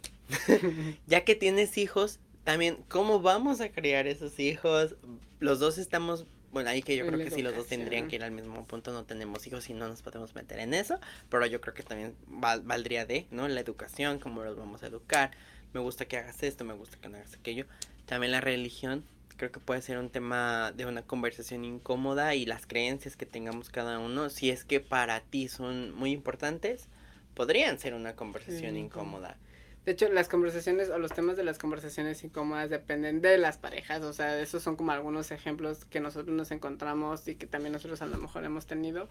[1.08, 4.96] ya que tienes hijos, también, ¿cómo vamos a criar esos hijos?
[5.39, 8.24] Los dos estamos bueno, ahí que yo creo que sí los dos tendrían que ir
[8.24, 11.62] al mismo punto, no tenemos hijos y no nos podemos meter en eso, pero yo
[11.62, 13.48] creo que también valdría de, ¿no?
[13.48, 15.32] La educación, cómo los vamos a educar,
[15.74, 17.66] me gusta que hagas esto, me gusta que no hagas aquello.
[18.06, 19.04] También la religión,
[19.38, 23.70] creo que puede ser un tema de una conversación incómoda y las creencias que tengamos
[23.70, 26.88] cada uno, si es que para ti son muy importantes,
[27.36, 29.38] podrían ser una conversación incómoda.
[29.86, 34.02] De hecho, las conversaciones o los temas de las conversaciones incómodas dependen de las parejas,
[34.04, 38.02] o sea, esos son como algunos ejemplos que nosotros nos encontramos y que también nosotros
[38.02, 39.08] a lo mejor hemos tenido,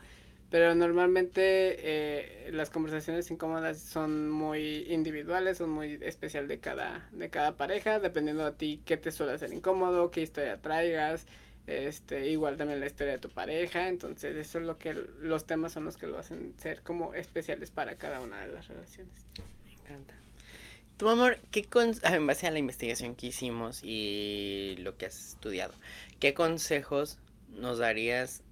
[0.50, 7.28] pero normalmente eh, las conversaciones incómodas son muy individuales, son muy especial de cada, de
[7.28, 11.26] cada pareja, dependiendo de ti qué te suele hacer incómodo, qué historia traigas,
[11.66, 15.72] este, igual también la historia de tu pareja, entonces eso es lo que los temas
[15.72, 19.12] son los que lo hacen ser como especiales para cada una de las relaciones.
[19.66, 20.14] Me encanta.
[20.98, 25.30] Tu amor, ¿qué con en base a la investigación que hicimos y lo que has
[25.34, 25.72] estudiado,
[26.18, 27.18] qué consejos
[27.50, 28.42] nos darías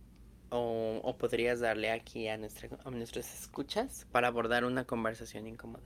[0.50, 5.82] o, podrías darle aquí a, nuestra, nuestras escuchas para abordar una conversación incómoda?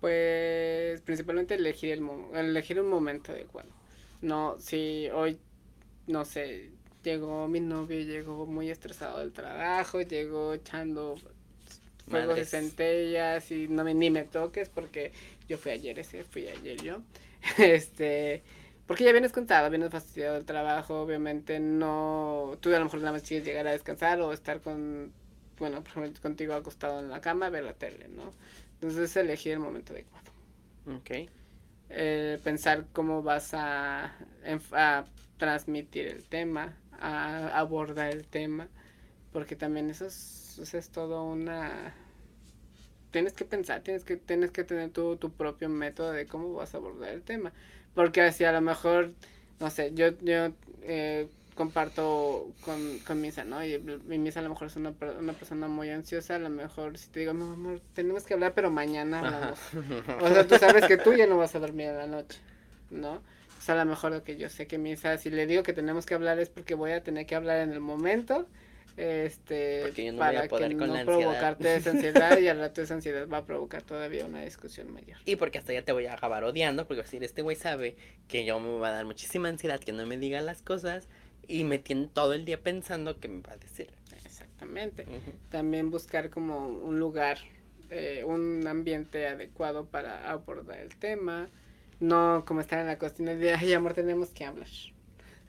[0.00, 2.00] Pues principalmente elegir,
[2.34, 3.68] el elegir un momento adecuado.
[4.22, 5.40] No, si hoy,
[6.06, 6.70] no sé,
[7.02, 11.16] llegó mi novio, llegó muy estresado del trabajo, llegó echando
[12.08, 15.12] fuegos de centellas y no me, ni me toques porque
[15.48, 17.02] yo fui ayer ese, fui ayer yo.
[17.58, 18.42] este,
[18.86, 23.12] porque ya vienes contado, vienes fastidiado del trabajo, obviamente no, tú a lo mejor nada
[23.12, 25.12] más quieres llegar a descansar o estar con,
[25.58, 28.32] bueno, por ejemplo, contigo acostado en la cama, ver la tele, ¿no?
[28.74, 30.30] Entonces elegir el momento adecuado.
[30.96, 31.28] Ok.
[31.90, 34.14] Eh, pensar cómo vas a,
[34.72, 35.04] a
[35.36, 38.68] transmitir el tema, a abordar el tema,
[39.32, 41.94] porque también eso es, eso es todo una
[43.10, 46.74] tienes que pensar, tienes que, tienes que tener tu, tu propio método de cómo vas
[46.74, 47.52] a abordar el tema.
[47.94, 49.12] Porque así a lo mejor,
[49.60, 53.64] no sé, yo, yo eh, comparto con, con Misa, ¿no?
[53.64, 56.98] Y mi Misa a lo mejor es una, una persona muy ansiosa, a lo mejor
[56.98, 59.58] si te digo, no, amor, tenemos que hablar, pero mañana hablamos.
[60.20, 62.38] o sea, tú sabes que tú ya no vas a dormir en la noche,
[62.90, 63.14] ¿no?
[63.14, 65.72] O sea, a lo mejor lo que yo sé que Misa, si le digo que
[65.72, 68.46] tenemos que hablar es porque voy a tener que hablar en el momento
[68.98, 73.82] este para que no provocarte esa ansiedad y al rato esa ansiedad va a provocar
[73.82, 75.18] todavía una discusión mayor.
[75.24, 78.44] Y porque hasta ya te voy a acabar odiando, porque decir, este güey sabe que
[78.44, 81.08] yo me va a dar muchísima ansiedad, que no me diga las cosas
[81.46, 83.88] y me tiene todo el día pensando que me va a decir.
[84.24, 85.06] Exactamente.
[85.48, 87.38] También buscar como un lugar,
[87.90, 91.48] eh, un ambiente adecuado para abordar el tema,
[92.00, 94.68] no como estar en la cocina de, ay amor, tenemos que hablar.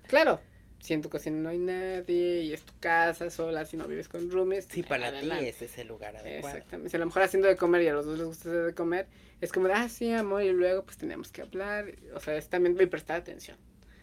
[0.07, 0.39] Claro,
[0.79, 4.07] si en tu cocina no hay nadie y es tu casa sola, si no vives
[4.07, 4.67] con roomies.
[4.69, 6.55] Sí, para ti ese es el lugar adecuado.
[6.55, 6.89] Exactamente.
[6.89, 8.73] Si a lo mejor haciendo de comer y a los dos les gusta hacer de
[8.73, 9.07] comer,
[9.41, 11.93] es como, ah, sí, amor, y luego pues tenemos que hablar.
[12.15, 13.57] O sea, es también prestar atención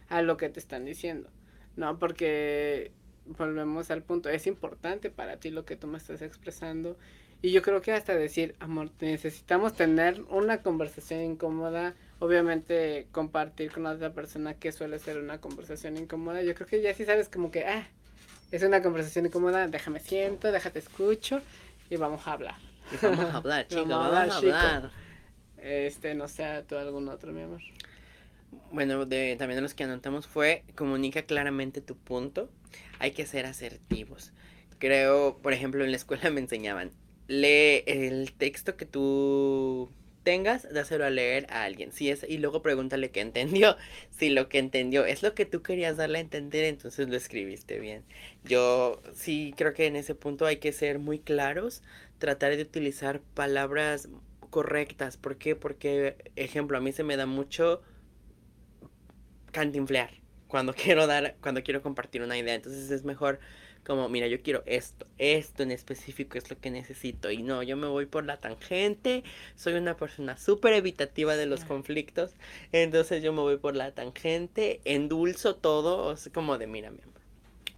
[0.08, 1.30] a lo que te están diciendo.
[1.76, 2.92] No, porque
[3.26, 6.96] volvemos al punto, es importante para ti lo que tú me estás expresando
[7.42, 13.86] Y yo creo que hasta decir, amor, necesitamos tener una conversación incómoda, obviamente compartir con
[13.86, 16.42] otra persona que suele ser una conversación incómoda.
[16.42, 17.86] Yo creo que ya sí sabes como que, ah,
[18.50, 21.40] es una conversación incómoda, déjame siento, déjate escucho
[21.90, 22.56] y vamos a hablar.
[22.92, 24.90] Y vamos a hablar, chico, vamos, a hablar.
[25.58, 27.60] Este, no sé, tú algún otro, mi amor.
[28.70, 32.48] Bueno, de, también de los que anotamos fue comunica claramente tu punto.
[32.98, 34.32] Hay que ser asertivos.
[34.78, 36.92] Creo, por ejemplo, en la escuela me enseñaban,
[37.26, 39.90] lee el texto que tú
[40.26, 41.92] tengas, dáselo a leer a alguien.
[41.92, 43.76] Si es, y luego pregúntale qué entendió.
[44.10, 47.78] Si lo que entendió es lo que tú querías darle a entender, entonces lo escribiste
[47.78, 48.02] bien.
[48.44, 51.82] Yo sí creo que en ese punto hay que ser muy claros,
[52.18, 54.08] tratar de utilizar palabras
[54.50, 55.16] correctas.
[55.16, 55.54] ¿Por qué?
[55.54, 57.82] Porque, ejemplo, a mí se me da mucho
[59.52, 60.10] cantinflear
[60.48, 62.54] cuando quiero dar, cuando quiero compartir una idea.
[62.54, 63.38] Entonces es mejor
[63.86, 67.30] como, mira, yo quiero esto, esto en específico es lo que necesito.
[67.30, 69.22] Y no, yo me voy por la tangente,
[69.54, 72.32] soy una persona súper evitativa de los conflictos,
[72.72, 77.00] entonces yo me voy por la tangente, endulzo todo, o sea, como de, mira, mi
[77.00, 77.20] amor,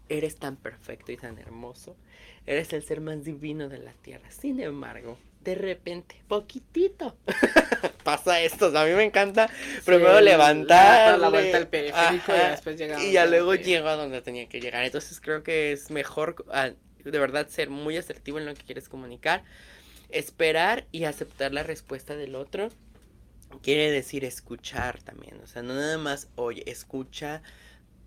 [0.08, 1.94] eres tan perfecto y tan hermoso,
[2.46, 4.30] eres el ser más divino de la tierra.
[4.30, 5.18] Sin embargo,
[5.48, 7.16] de repente, poquitito,
[8.04, 8.66] pasa esto.
[8.78, 9.48] a mí me encanta
[9.87, 11.18] primero levantar.
[11.18, 13.00] La vuelta al periférico y después llegar.
[13.00, 14.84] Y ya luego llego a donde tenía que llegar.
[14.84, 18.90] Entonces creo que es mejor, ah, de verdad, ser muy asertivo en lo que quieres
[18.90, 19.42] comunicar.
[20.11, 22.68] Esperar y aceptar la respuesta del otro.
[23.62, 25.40] Quiere decir escuchar también.
[25.42, 27.40] O sea, no nada más, oye, escucha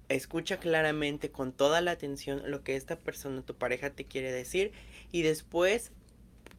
[0.10, 4.74] escucha claramente con toda la atención lo que esta persona, tu pareja, te quiere decir
[5.12, 5.92] y después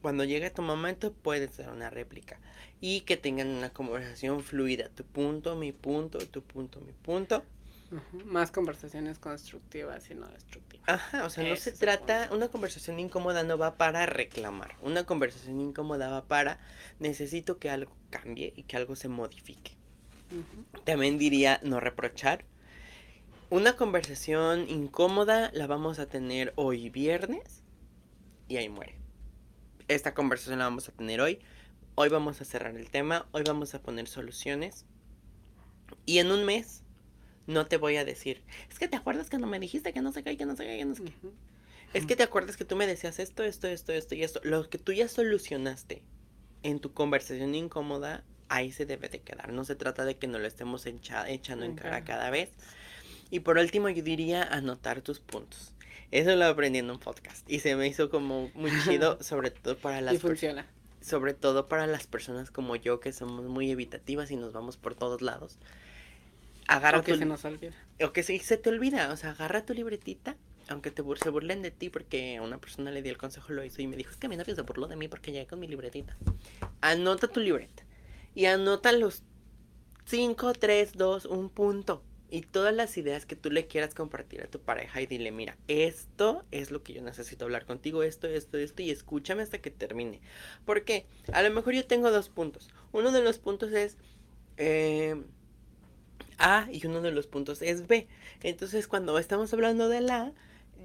[0.03, 2.39] cuando llegue tu momento puedes dar una réplica
[2.81, 7.45] y que tengan una conversación fluida, tu punto, mi punto, tu punto, mi punto.
[8.25, 10.89] Más conversaciones constructivas y no destructivas.
[10.89, 15.61] Ajá, o sea, no se trata, una conversación incómoda no va para reclamar, una conversación
[15.61, 16.59] incómoda va para
[16.99, 19.73] necesito que algo cambie y que algo se modifique.
[20.85, 22.45] También diría no reprochar.
[23.51, 27.63] Una conversación incómoda la vamos a tener hoy viernes
[28.49, 29.02] y ahí muere
[29.95, 31.39] esta conversación la vamos a tener hoy.
[31.95, 34.87] Hoy vamos a cerrar el tema, hoy vamos a poner soluciones.
[36.07, 36.83] Y en un mes
[37.47, 40.13] no te voy a decir, es que te acuerdas que no me dijiste que no
[40.13, 41.15] se cae, que no se cae, que no se cae.
[41.93, 44.41] Es que te acuerdas que tú me decías esto, esto, esto, esto y esto.
[44.45, 46.03] Lo que tú ya solucionaste
[46.63, 49.53] en tu conversación incómoda, ahí se debe de quedar.
[49.53, 52.51] No se trata de que nos lo estemos echando en cara cada vez.
[53.31, 55.72] Y por último, yo diría anotar tus puntos.
[56.13, 59.79] Eso lo aprendí en un podcast y se me hizo como muy chido, sobre todo
[59.79, 60.15] para las...
[60.15, 60.67] Y funciona.
[61.01, 64.95] Sobre todo para las personas como yo que somos muy evitativas y nos vamos por
[64.95, 65.59] todos lados.
[66.69, 67.73] Agarra o que se nos olvida.
[68.05, 70.37] O que se, se te olvida, o sea, agarra tu libretita,
[70.69, 73.81] aunque te se burlen de ti porque una persona le di el consejo, lo hizo
[73.81, 75.67] y me dijo, es que mi novio se burló de mí porque llegué con mi
[75.67, 76.15] libretita.
[76.83, 77.85] Anota tu libreta
[78.35, 79.23] y anota los
[80.05, 84.47] 5, 3, 2, un punto y todas las ideas que tú le quieras compartir a
[84.47, 88.57] tu pareja y dile, mira, esto es lo que yo necesito hablar contigo, esto, esto,
[88.57, 90.23] esto, y escúchame hasta que termine.
[90.65, 92.71] Porque a lo mejor yo tengo dos puntos.
[92.91, 93.99] Uno de los puntos es
[94.57, 95.23] eh,
[96.39, 98.09] A y uno de los puntos es B.
[98.43, 100.33] Entonces cuando estamos hablando de la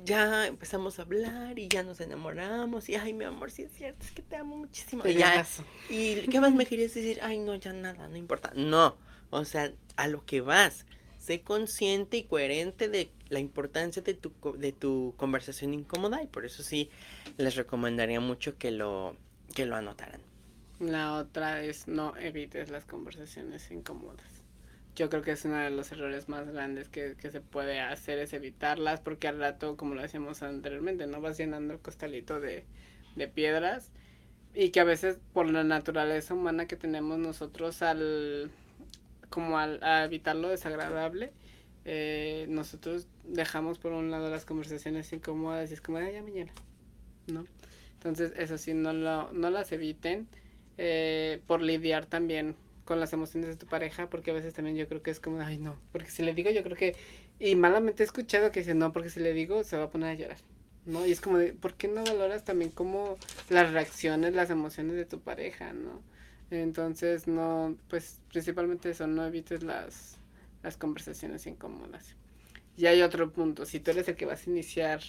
[0.03, 4.05] ya empezamos a hablar y ya nos enamoramos y ay mi amor sí es cierto
[4.05, 5.43] es que te amo muchísimo y ya
[5.89, 8.95] y qué más me querías decir ay no ya nada no importa no
[9.31, 10.85] o sea a lo que vas
[11.27, 16.45] sé consciente y coherente de la importancia de tu, de tu conversación incómoda y por
[16.45, 16.89] eso sí
[17.37, 19.17] les recomendaría mucho que lo,
[19.53, 20.21] que lo anotaran.
[20.79, 24.25] La otra es no evites las conversaciones incómodas.
[24.95, 28.31] Yo creo que es uno de los errores más grandes que, se puede hacer es
[28.31, 32.63] evitarlas porque al rato, como lo decíamos anteriormente, no vas llenando el costalito de,
[33.17, 33.91] de piedras
[34.55, 38.49] y que a veces por la naturaleza humana que tenemos nosotros al
[39.29, 41.31] como al, a evitar lo desagradable,
[41.85, 46.51] eh, nosotros dejamos por un lado las conversaciones incómodas y es como, ya mañana,
[47.27, 47.45] ¿no?
[47.93, 50.27] Entonces, eso sí, no, lo, no las eviten
[50.77, 54.87] eh, por lidiar también con las emociones de tu pareja, porque a veces también yo
[54.87, 56.95] creo que es como, ay, no, porque si le digo, yo creo que,
[57.39, 60.09] y malamente he escuchado que dice, no, porque si le digo, se va a poner
[60.09, 60.37] a llorar,
[60.85, 61.05] ¿no?
[61.05, 63.17] Y es como, de, ¿por qué no valoras también como
[63.49, 66.01] las reacciones, las emociones de tu pareja, ¿no?
[66.49, 70.17] Entonces, no, pues principalmente eso, no evites las,
[70.63, 72.15] las conversaciones incómodas.
[72.77, 75.01] Y hay otro punto, si tú eres el que vas a iniciar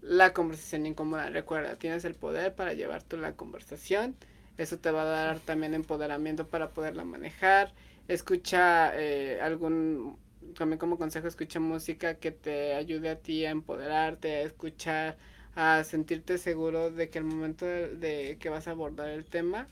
[0.00, 4.16] la conversación incómoda, recuerda, tienes el poder para llevar tú la conversación,
[4.58, 7.72] eso te va a dar también empoderamiento para poderla manejar,
[8.08, 10.16] escucha eh, algún,
[10.56, 15.16] también como consejo, escucha música que te ayude a ti a empoderarte, a escuchar
[15.54, 19.68] a sentirte seguro de que al momento de que vas a abordar el tema,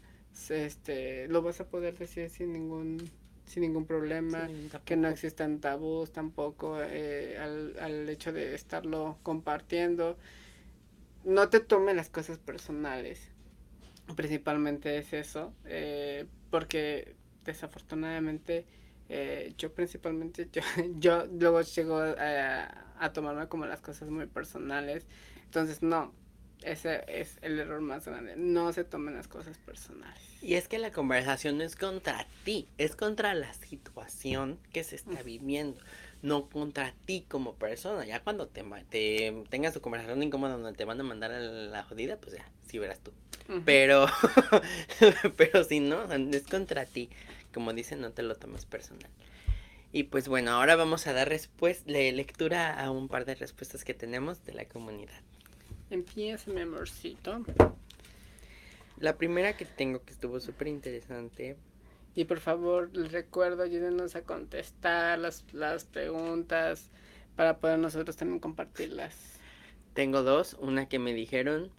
[0.48, 3.10] este, lo vas a poder decir sin ningún
[3.46, 4.48] sin ningún problema,
[4.84, 10.16] que no existan tabús tampoco eh, al, al hecho de estarlo compartiendo.
[11.24, 13.28] No te tomen las cosas personales.
[14.14, 18.66] Principalmente es eso, eh, porque desafortunadamente
[19.08, 20.62] eh, yo principalmente, yo,
[21.00, 25.06] yo luego llego a, a tomarme como las cosas muy personales.
[25.46, 26.12] Entonces, no,
[26.62, 28.34] ese es el error más grande.
[28.36, 30.20] No se tomen las cosas personales.
[30.42, 34.96] Y es que la conversación no es contra ti, es contra la situación que se
[34.96, 35.80] está viviendo,
[36.22, 38.06] no contra ti como persona.
[38.06, 41.82] Ya cuando te, te tengas tu conversación incómoda donde te van a mandar a la
[41.82, 43.12] jodida, pues ya, sí verás tú.
[43.64, 44.06] Pero,
[45.36, 47.10] pero si no, es contra ti.
[47.52, 49.10] Como dicen, no te lo tomes personal.
[49.92, 53.92] Y pues bueno, ahora vamos a dar respuesta, lectura a un par de respuestas que
[53.92, 55.20] tenemos de la comunidad.
[55.90, 57.44] Empieza, mi amorcito.
[58.98, 61.56] La primera que tengo que estuvo súper interesante
[62.14, 66.90] Y por favor, les recuerdo, ayúdenos a contestar las, las preguntas
[67.36, 69.40] para poder nosotros también compartirlas.
[69.94, 71.70] Tengo dos, una que me dijeron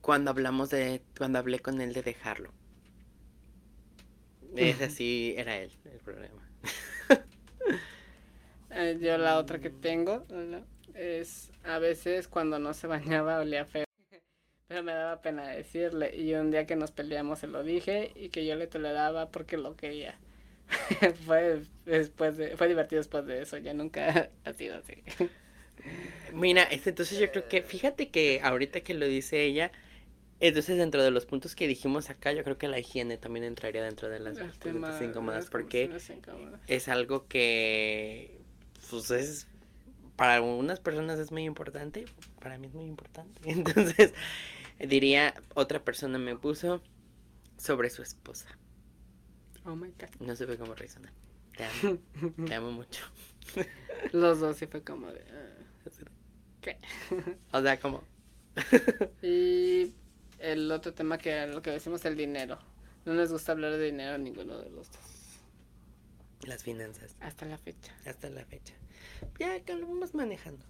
[0.00, 2.52] cuando hablamos de, cuando hablé con él de dejarlo.
[4.56, 6.42] Ese sí era él el problema.
[8.70, 10.64] Eh, yo la otra que tengo ¿no?
[10.94, 13.84] Es a veces cuando no se bañaba olía feo.
[14.68, 16.16] Pero me daba pena decirle.
[16.16, 19.56] Y un día que nos peleamos se lo dije y que yo le toleraba porque
[19.56, 20.18] lo quería.
[21.26, 25.02] fue después de, fue divertido después de eso, ya nunca ha sido así.
[26.32, 29.72] Mira, entonces yo creo que, fíjate que ahorita que lo dice ella,
[30.38, 33.82] entonces dentro de los puntos que dijimos acá, yo creo que la higiene también entraría
[33.82, 34.38] dentro de las
[35.02, 35.90] incómodas, porque
[36.66, 38.38] es algo que,
[38.90, 39.46] pues es,
[40.20, 42.04] para algunas personas es muy importante,
[42.42, 43.40] para mí es muy importante.
[43.50, 44.12] Entonces,
[44.78, 46.82] diría, otra persona me puso
[47.56, 48.46] sobre su esposa.
[49.64, 50.10] Oh my god.
[50.20, 51.10] No supe cómo reaccionar.
[51.56, 51.98] Te amo,
[52.46, 53.02] te amo mucho.
[54.12, 55.24] Los dos sí fue como de...
[55.32, 55.88] ah,
[56.60, 56.76] ¿Qué?
[57.52, 58.04] O sea, como,
[59.22, 59.94] Y
[60.38, 62.58] el otro tema que lo que decimos el dinero.
[63.06, 65.00] No nos gusta hablar de dinero a ninguno de los dos.
[66.42, 67.94] las finanzas, Hasta la fecha.
[68.04, 68.74] hasta la fecha.
[69.38, 70.64] Ya que lo vamos manejando.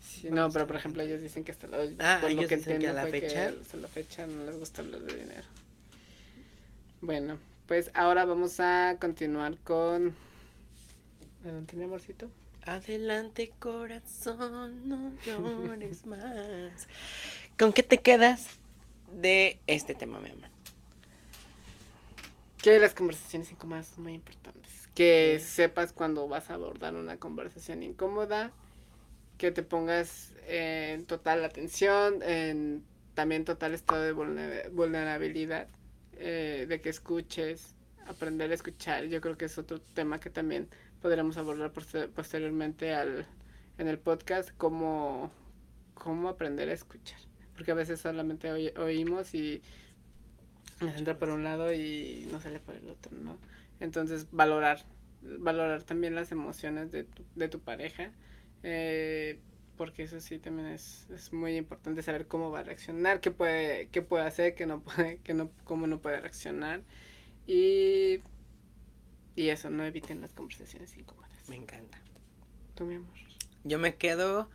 [0.00, 2.56] Sí, no, pero por ejemplo ellos dicen que hasta la, Ah, por lo ellos que
[2.56, 5.46] dicen que a entiendo la que hasta la fecha no les gusta hablar de dinero.
[7.00, 10.14] Bueno, pues ahora vamos a continuar con...
[11.42, 12.30] ¿De dónde amorcito?
[12.64, 16.88] Adelante, corazón, no llores más.
[17.58, 18.48] ¿Con qué te quedas
[19.12, 20.48] de este tema, mi amor?
[22.58, 24.75] Que las conversaciones incómodas son muy importantes.
[24.96, 25.46] Que Sí.
[25.46, 28.50] sepas cuando vas a abordar una conversación incómoda.
[29.38, 32.82] Que te pongas en total atención, en
[33.14, 35.68] también total estado de vulner- vulnerabilidad.
[36.18, 37.74] eh, de que escuches,
[38.06, 39.04] aprender a escuchar.
[39.04, 40.66] Yo creo que es otro tema que también
[41.02, 43.26] podremos abordar poster- posteriormente al,
[43.76, 44.48] en el podcast.
[44.56, 45.30] Cómo,
[45.92, 47.18] cómo aprender a escuchar.
[47.54, 49.60] Porque a veces solamente oímos y
[50.80, 53.36] nos entra por un lado y no sale por el otro, ¿no?
[53.80, 54.84] Entonces, valorar,
[55.22, 58.12] valorar también las emociones de tu, de tu pareja,
[58.62, 59.38] eh,
[59.76, 63.88] porque eso sí también es, es muy importante saber cómo va a reaccionar, qué puede,
[63.88, 66.82] qué puede hacer, qué no puede, qué no, cómo no puede reaccionar,
[67.46, 68.20] y,
[69.34, 71.48] y eso, no eviten las conversaciones incómodas.
[71.48, 71.98] Me encanta.
[72.74, 73.14] Tú, mi amor.
[73.64, 74.48] Yo me quedo,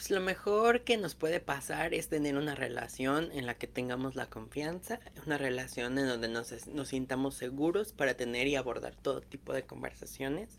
[0.00, 4.14] pues lo mejor que nos puede pasar es tener una relación en la que tengamos
[4.14, 9.20] la confianza, una relación en donde nos, nos sintamos seguros para tener y abordar todo
[9.20, 10.58] tipo de conversaciones,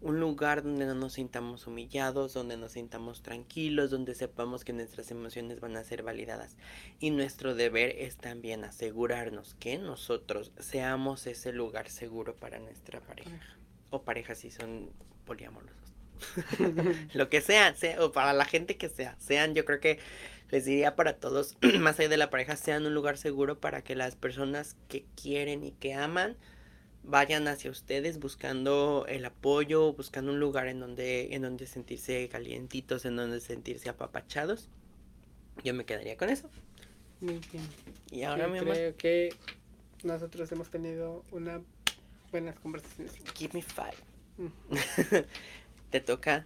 [0.00, 5.08] un lugar donde no nos sintamos humillados, donde nos sintamos tranquilos, donde sepamos que nuestras
[5.12, 6.56] emociones van a ser validadas.
[6.98, 13.56] Y nuestro deber es también asegurarnos que nosotros seamos ese lugar seguro para nuestra pareja.
[13.90, 14.90] O pareja si son
[15.26, 15.83] poliamorosos.
[17.14, 19.98] Lo que sea, sea, o para la gente que sea, sean, yo creo que
[20.50, 23.94] les diría para todos, más allá de la pareja, sean un lugar seguro para que
[23.94, 26.36] las personas que quieren y que aman
[27.02, 33.04] vayan hacia ustedes buscando el apoyo, buscando un lugar en donde, en donde sentirse calientitos,
[33.04, 34.68] en donde sentirse apapachados.
[35.62, 36.48] Yo me quedaría con eso.
[37.20, 37.68] Muy bien.
[38.10, 39.34] Y ahora, Yo mi amor, creo que
[40.02, 41.60] nosotros hemos tenido una
[42.34, 43.14] buenas conversaciones.
[43.34, 43.94] give me five.
[44.38, 44.48] Mm.
[45.94, 46.44] Te toca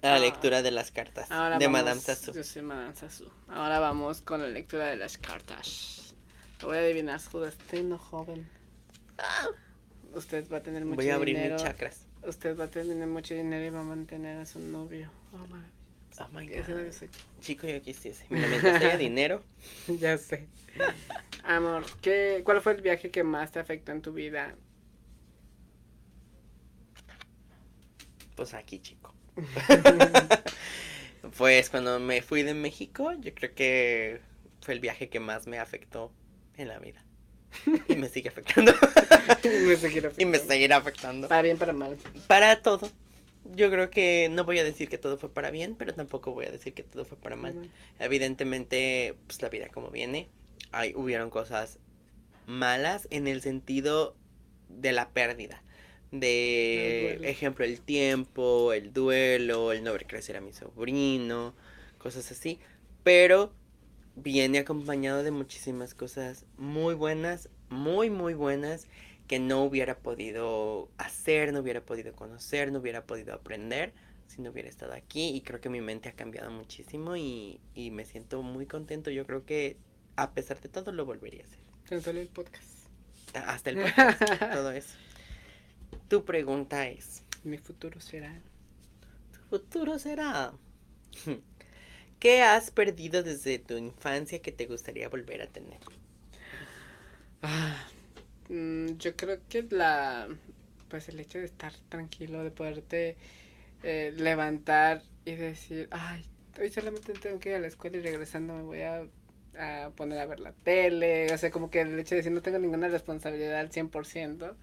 [0.00, 0.18] la Ah.
[0.20, 2.32] lectura de las cartas Ahora de vamos- Madame Sassou.
[2.32, 3.26] Yo soy Madame Sassou.
[3.48, 6.14] Ahora vamos con la lectura de las cartas.
[6.62, 7.18] Voy a adivinar
[7.98, 8.48] joven.
[10.14, 11.54] Usted va a tener mucho Voy a abrir dinero.
[11.54, 12.06] mis chakras.
[12.22, 15.10] Usted va a tener mucho dinero y va a mantener a su novio.
[15.32, 15.38] Oh.
[16.20, 16.54] Oh my God.
[16.58, 17.08] lo.
[17.40, 18.24] Chico, yo quisiese.
[18.28, 19.42] Mira, mientras haya dinero,
[19.88, 20.46] ya sé.
[21.42, 24.54] Amor, ¿qué, ¿cuál fue el viaje que más te afectó en tu vida?
[28.40, 29.14] Pues aquí, chico.
[31.36, 34.22] pues cuando me fui de México, yo creo que
[34.62, 36.10] fue el viaje que más me afectó
[36.56, 37.04] en la vida.
[37.86, 38.72] Y me sigue afectando.
[39.42, 39.50] me
[40.18, 41.28] y me seguirá afectando.
[41.28, 41.98] Para bien, para mal.
[42.28, 42.90] Para todo.
[43.44, 46.46] Yo creo que no voy a decir que todo fue para bien, pero tampoco voy
[46.46, 47.70] a decir que todo fue para mal.
[47.98, 50.30] Evidentemente, pues la vida como viene,
[50.72, 51.78] hay, hubieron cosas
[52.46, 54.16] malas en el sentido
[54.70, 55.62] de la pérdida.
[56.12, 61.54] De ejemplo, el tiempo, el duelo, el no ver crecer a mi sobrino,
[61.98, 62.58] cosas así.
[63.04, 63.52] Pero
[64.16, 68.86] viene acompañado de muchísimas cosas muy buenas, muy, muy buenas,
[69.28, 73.92] que no hubiera podido hacer, no hubiera podido conocer, no hubiera podido aprender
[74.26, 75.28] si no hubiera estado aquí.
[75.28, 79.10] Y creo que mi mente ha cambiado muchísimo y, y me siento muy contento.
[79.10, 79.76] Yo creo que
[80.16, 82.02] a pesar de todo lo volvería a hacer.
[82.02, 82.88] Solo el podcast.
[83.34, 84.96] Hasta el podcast, todo eso.
[86.10, 88.42] Tu pregunta es, Mi futuro será.
[89.32, 90.52] ¿tu futuro será?
[92.20, 95.80] ¿Qué has perdido desde tu infancia que te gustaría volver a tener?
[97.42, 97.88] Ah,
[98.48, 100.28] mm, yo creo que la.
[100.88, 103.16] Pues el hecho de estar tranquilo, de poderte
[103.82, 106.26] eh, levantar y decir, ay,
[106.60, 109.06] hoy solamente tengo que ir a la escuela y regresando me voy a,
[109.58, 111.32] a poner a ver la tele.
[111.34, 114.56] O sea, como que el hecho de decir no tengo ninguna responsabilidad al 100%.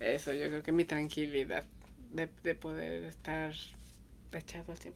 [0.00, 1.64] Eso, yo creo que mi tranquilidad
[2.12, 3.52] de, de poder estar
[4.32, 4.92] echado al 100%.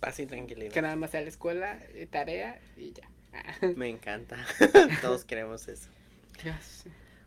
[0.00, 0.82] Paz y Que tranquilidad.
[0.82, 3.08] nada más sea la escuela, y tarea y ya.
[3.76, 4.44] Me encanta.
[5.02, 5.88] Todos queremos eso.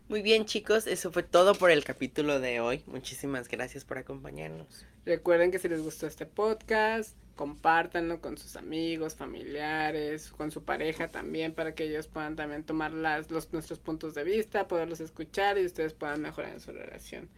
[0.09, 2.83] Muy bien, chicos, eso fue todo por el capítulo de hoy.
[2.87, 4.85] Muchísimas gracias por acompañarnos.
[5.05, 11.09] Recuerden que si les gustó este podcast, compártanlo con sus amigos, familiares, con su pareja
[11.09, 15.57] también, para que ellos puedan también tomar las, los, nuestros puntos de vista, poderlos escuchar
[15.57, 17.29] y ustedes puedan mejorar en su relación.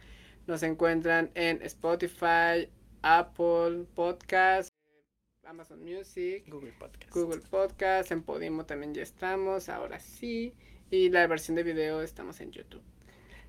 [0.46, 2.68] Nos encuentran en Spotify,
[3.02, 4.70] Apple Podcast,
[5.44, 7.12] Amazon Music, Google Podcast.
[7.12, 10.54] Google Podcast, en Podimo también ya estamos, ahora sí.
[10.90, 12.82] Y la versión de video estamos en YouTube.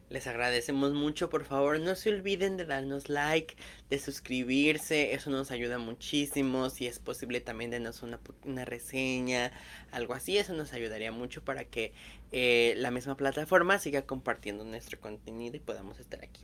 [0.09, 3.55] Les agradecemos mucho, por favor, no se olviden de darnos like,
[3.89, 9.51] de suscribirse, eso nos ayuda muchísimo, si es posible también denos una, una reseña,
[9.91, 11.91] algo así, eso nos ayudaría mucho para que
[12.31, 16.41] eh, la misma plataforma siga compartiendo nuestro contenido y podamos estar aquí.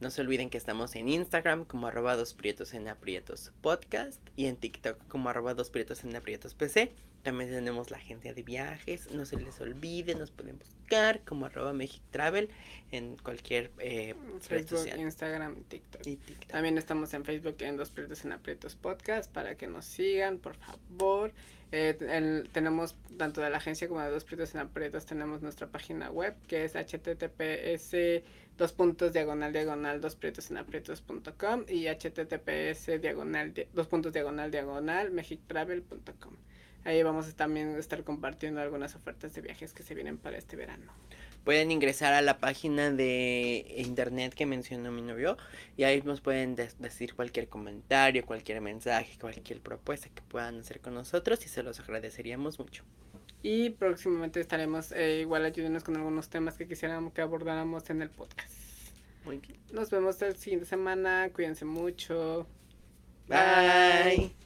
[0.00, 2.36] No se olviden que estamos en Instagram como arroba dos
[2.72, 5.70] en aprietos podcast y en TikTok como arroba dos
[6.02, 6.92] en aprietos PC.
[7.24, 11.72] También tenemos la agencia de viajes, no se les olvide, nos pueden buscar como arroba
[11.72, 12.48] Magic Travel
[12.92, 15.00] en cualquier eh, red Facebook, social.
[15.00, 16.06] Instagram TikTok.
[16.06, 16.48] Y TikTok.
[16.50, 20.54] También estamos en Facebook en Dos Prietos en Aprietos Podcast para que nos sigan, por
[20.54, 21.32] favor.
[21.72, 25.66] Eh, el- tenemos tanto de la agencia como de Dos Prietos en Aprietos, tenemos nuestra
[25.66, 27.96] página web que es https
[28.58, 34.50] dos puntos diagonal diagonal dos prietos en aprietos.com y https diagonal di- dos puntos diagonal
[34.52, 36.36] diagonal mexictravel.com.
[36.84, 40.56] Ahí vamos a también estar compartiendo algunas ofertas de viajes que se vienen para este
[40.56, 40.92] verano.
[41.44, 45.36] Pueden ingresar a la página de internet que mencionó mi novio
[45.76, 50.94] y ahí nos pueden decir cualquier comentario, cualquier mensaje, cualquier propuesta que puedan hacer con
[50.94, 52.84] nosotros y se los agradeceríamos mucho.
[53.42, 58.08] Y próximamente estaremos, eh, igual ayúdenos con algunos temas que quisiéramos que abordáramos en el
[58.08, 58.50] podcast.
[59.26, 59.58] Muy bien.
[59.70, 62.46] Nos vemos el siguiente semana, cuídense mucho.
[63.28, 64.43] Bye.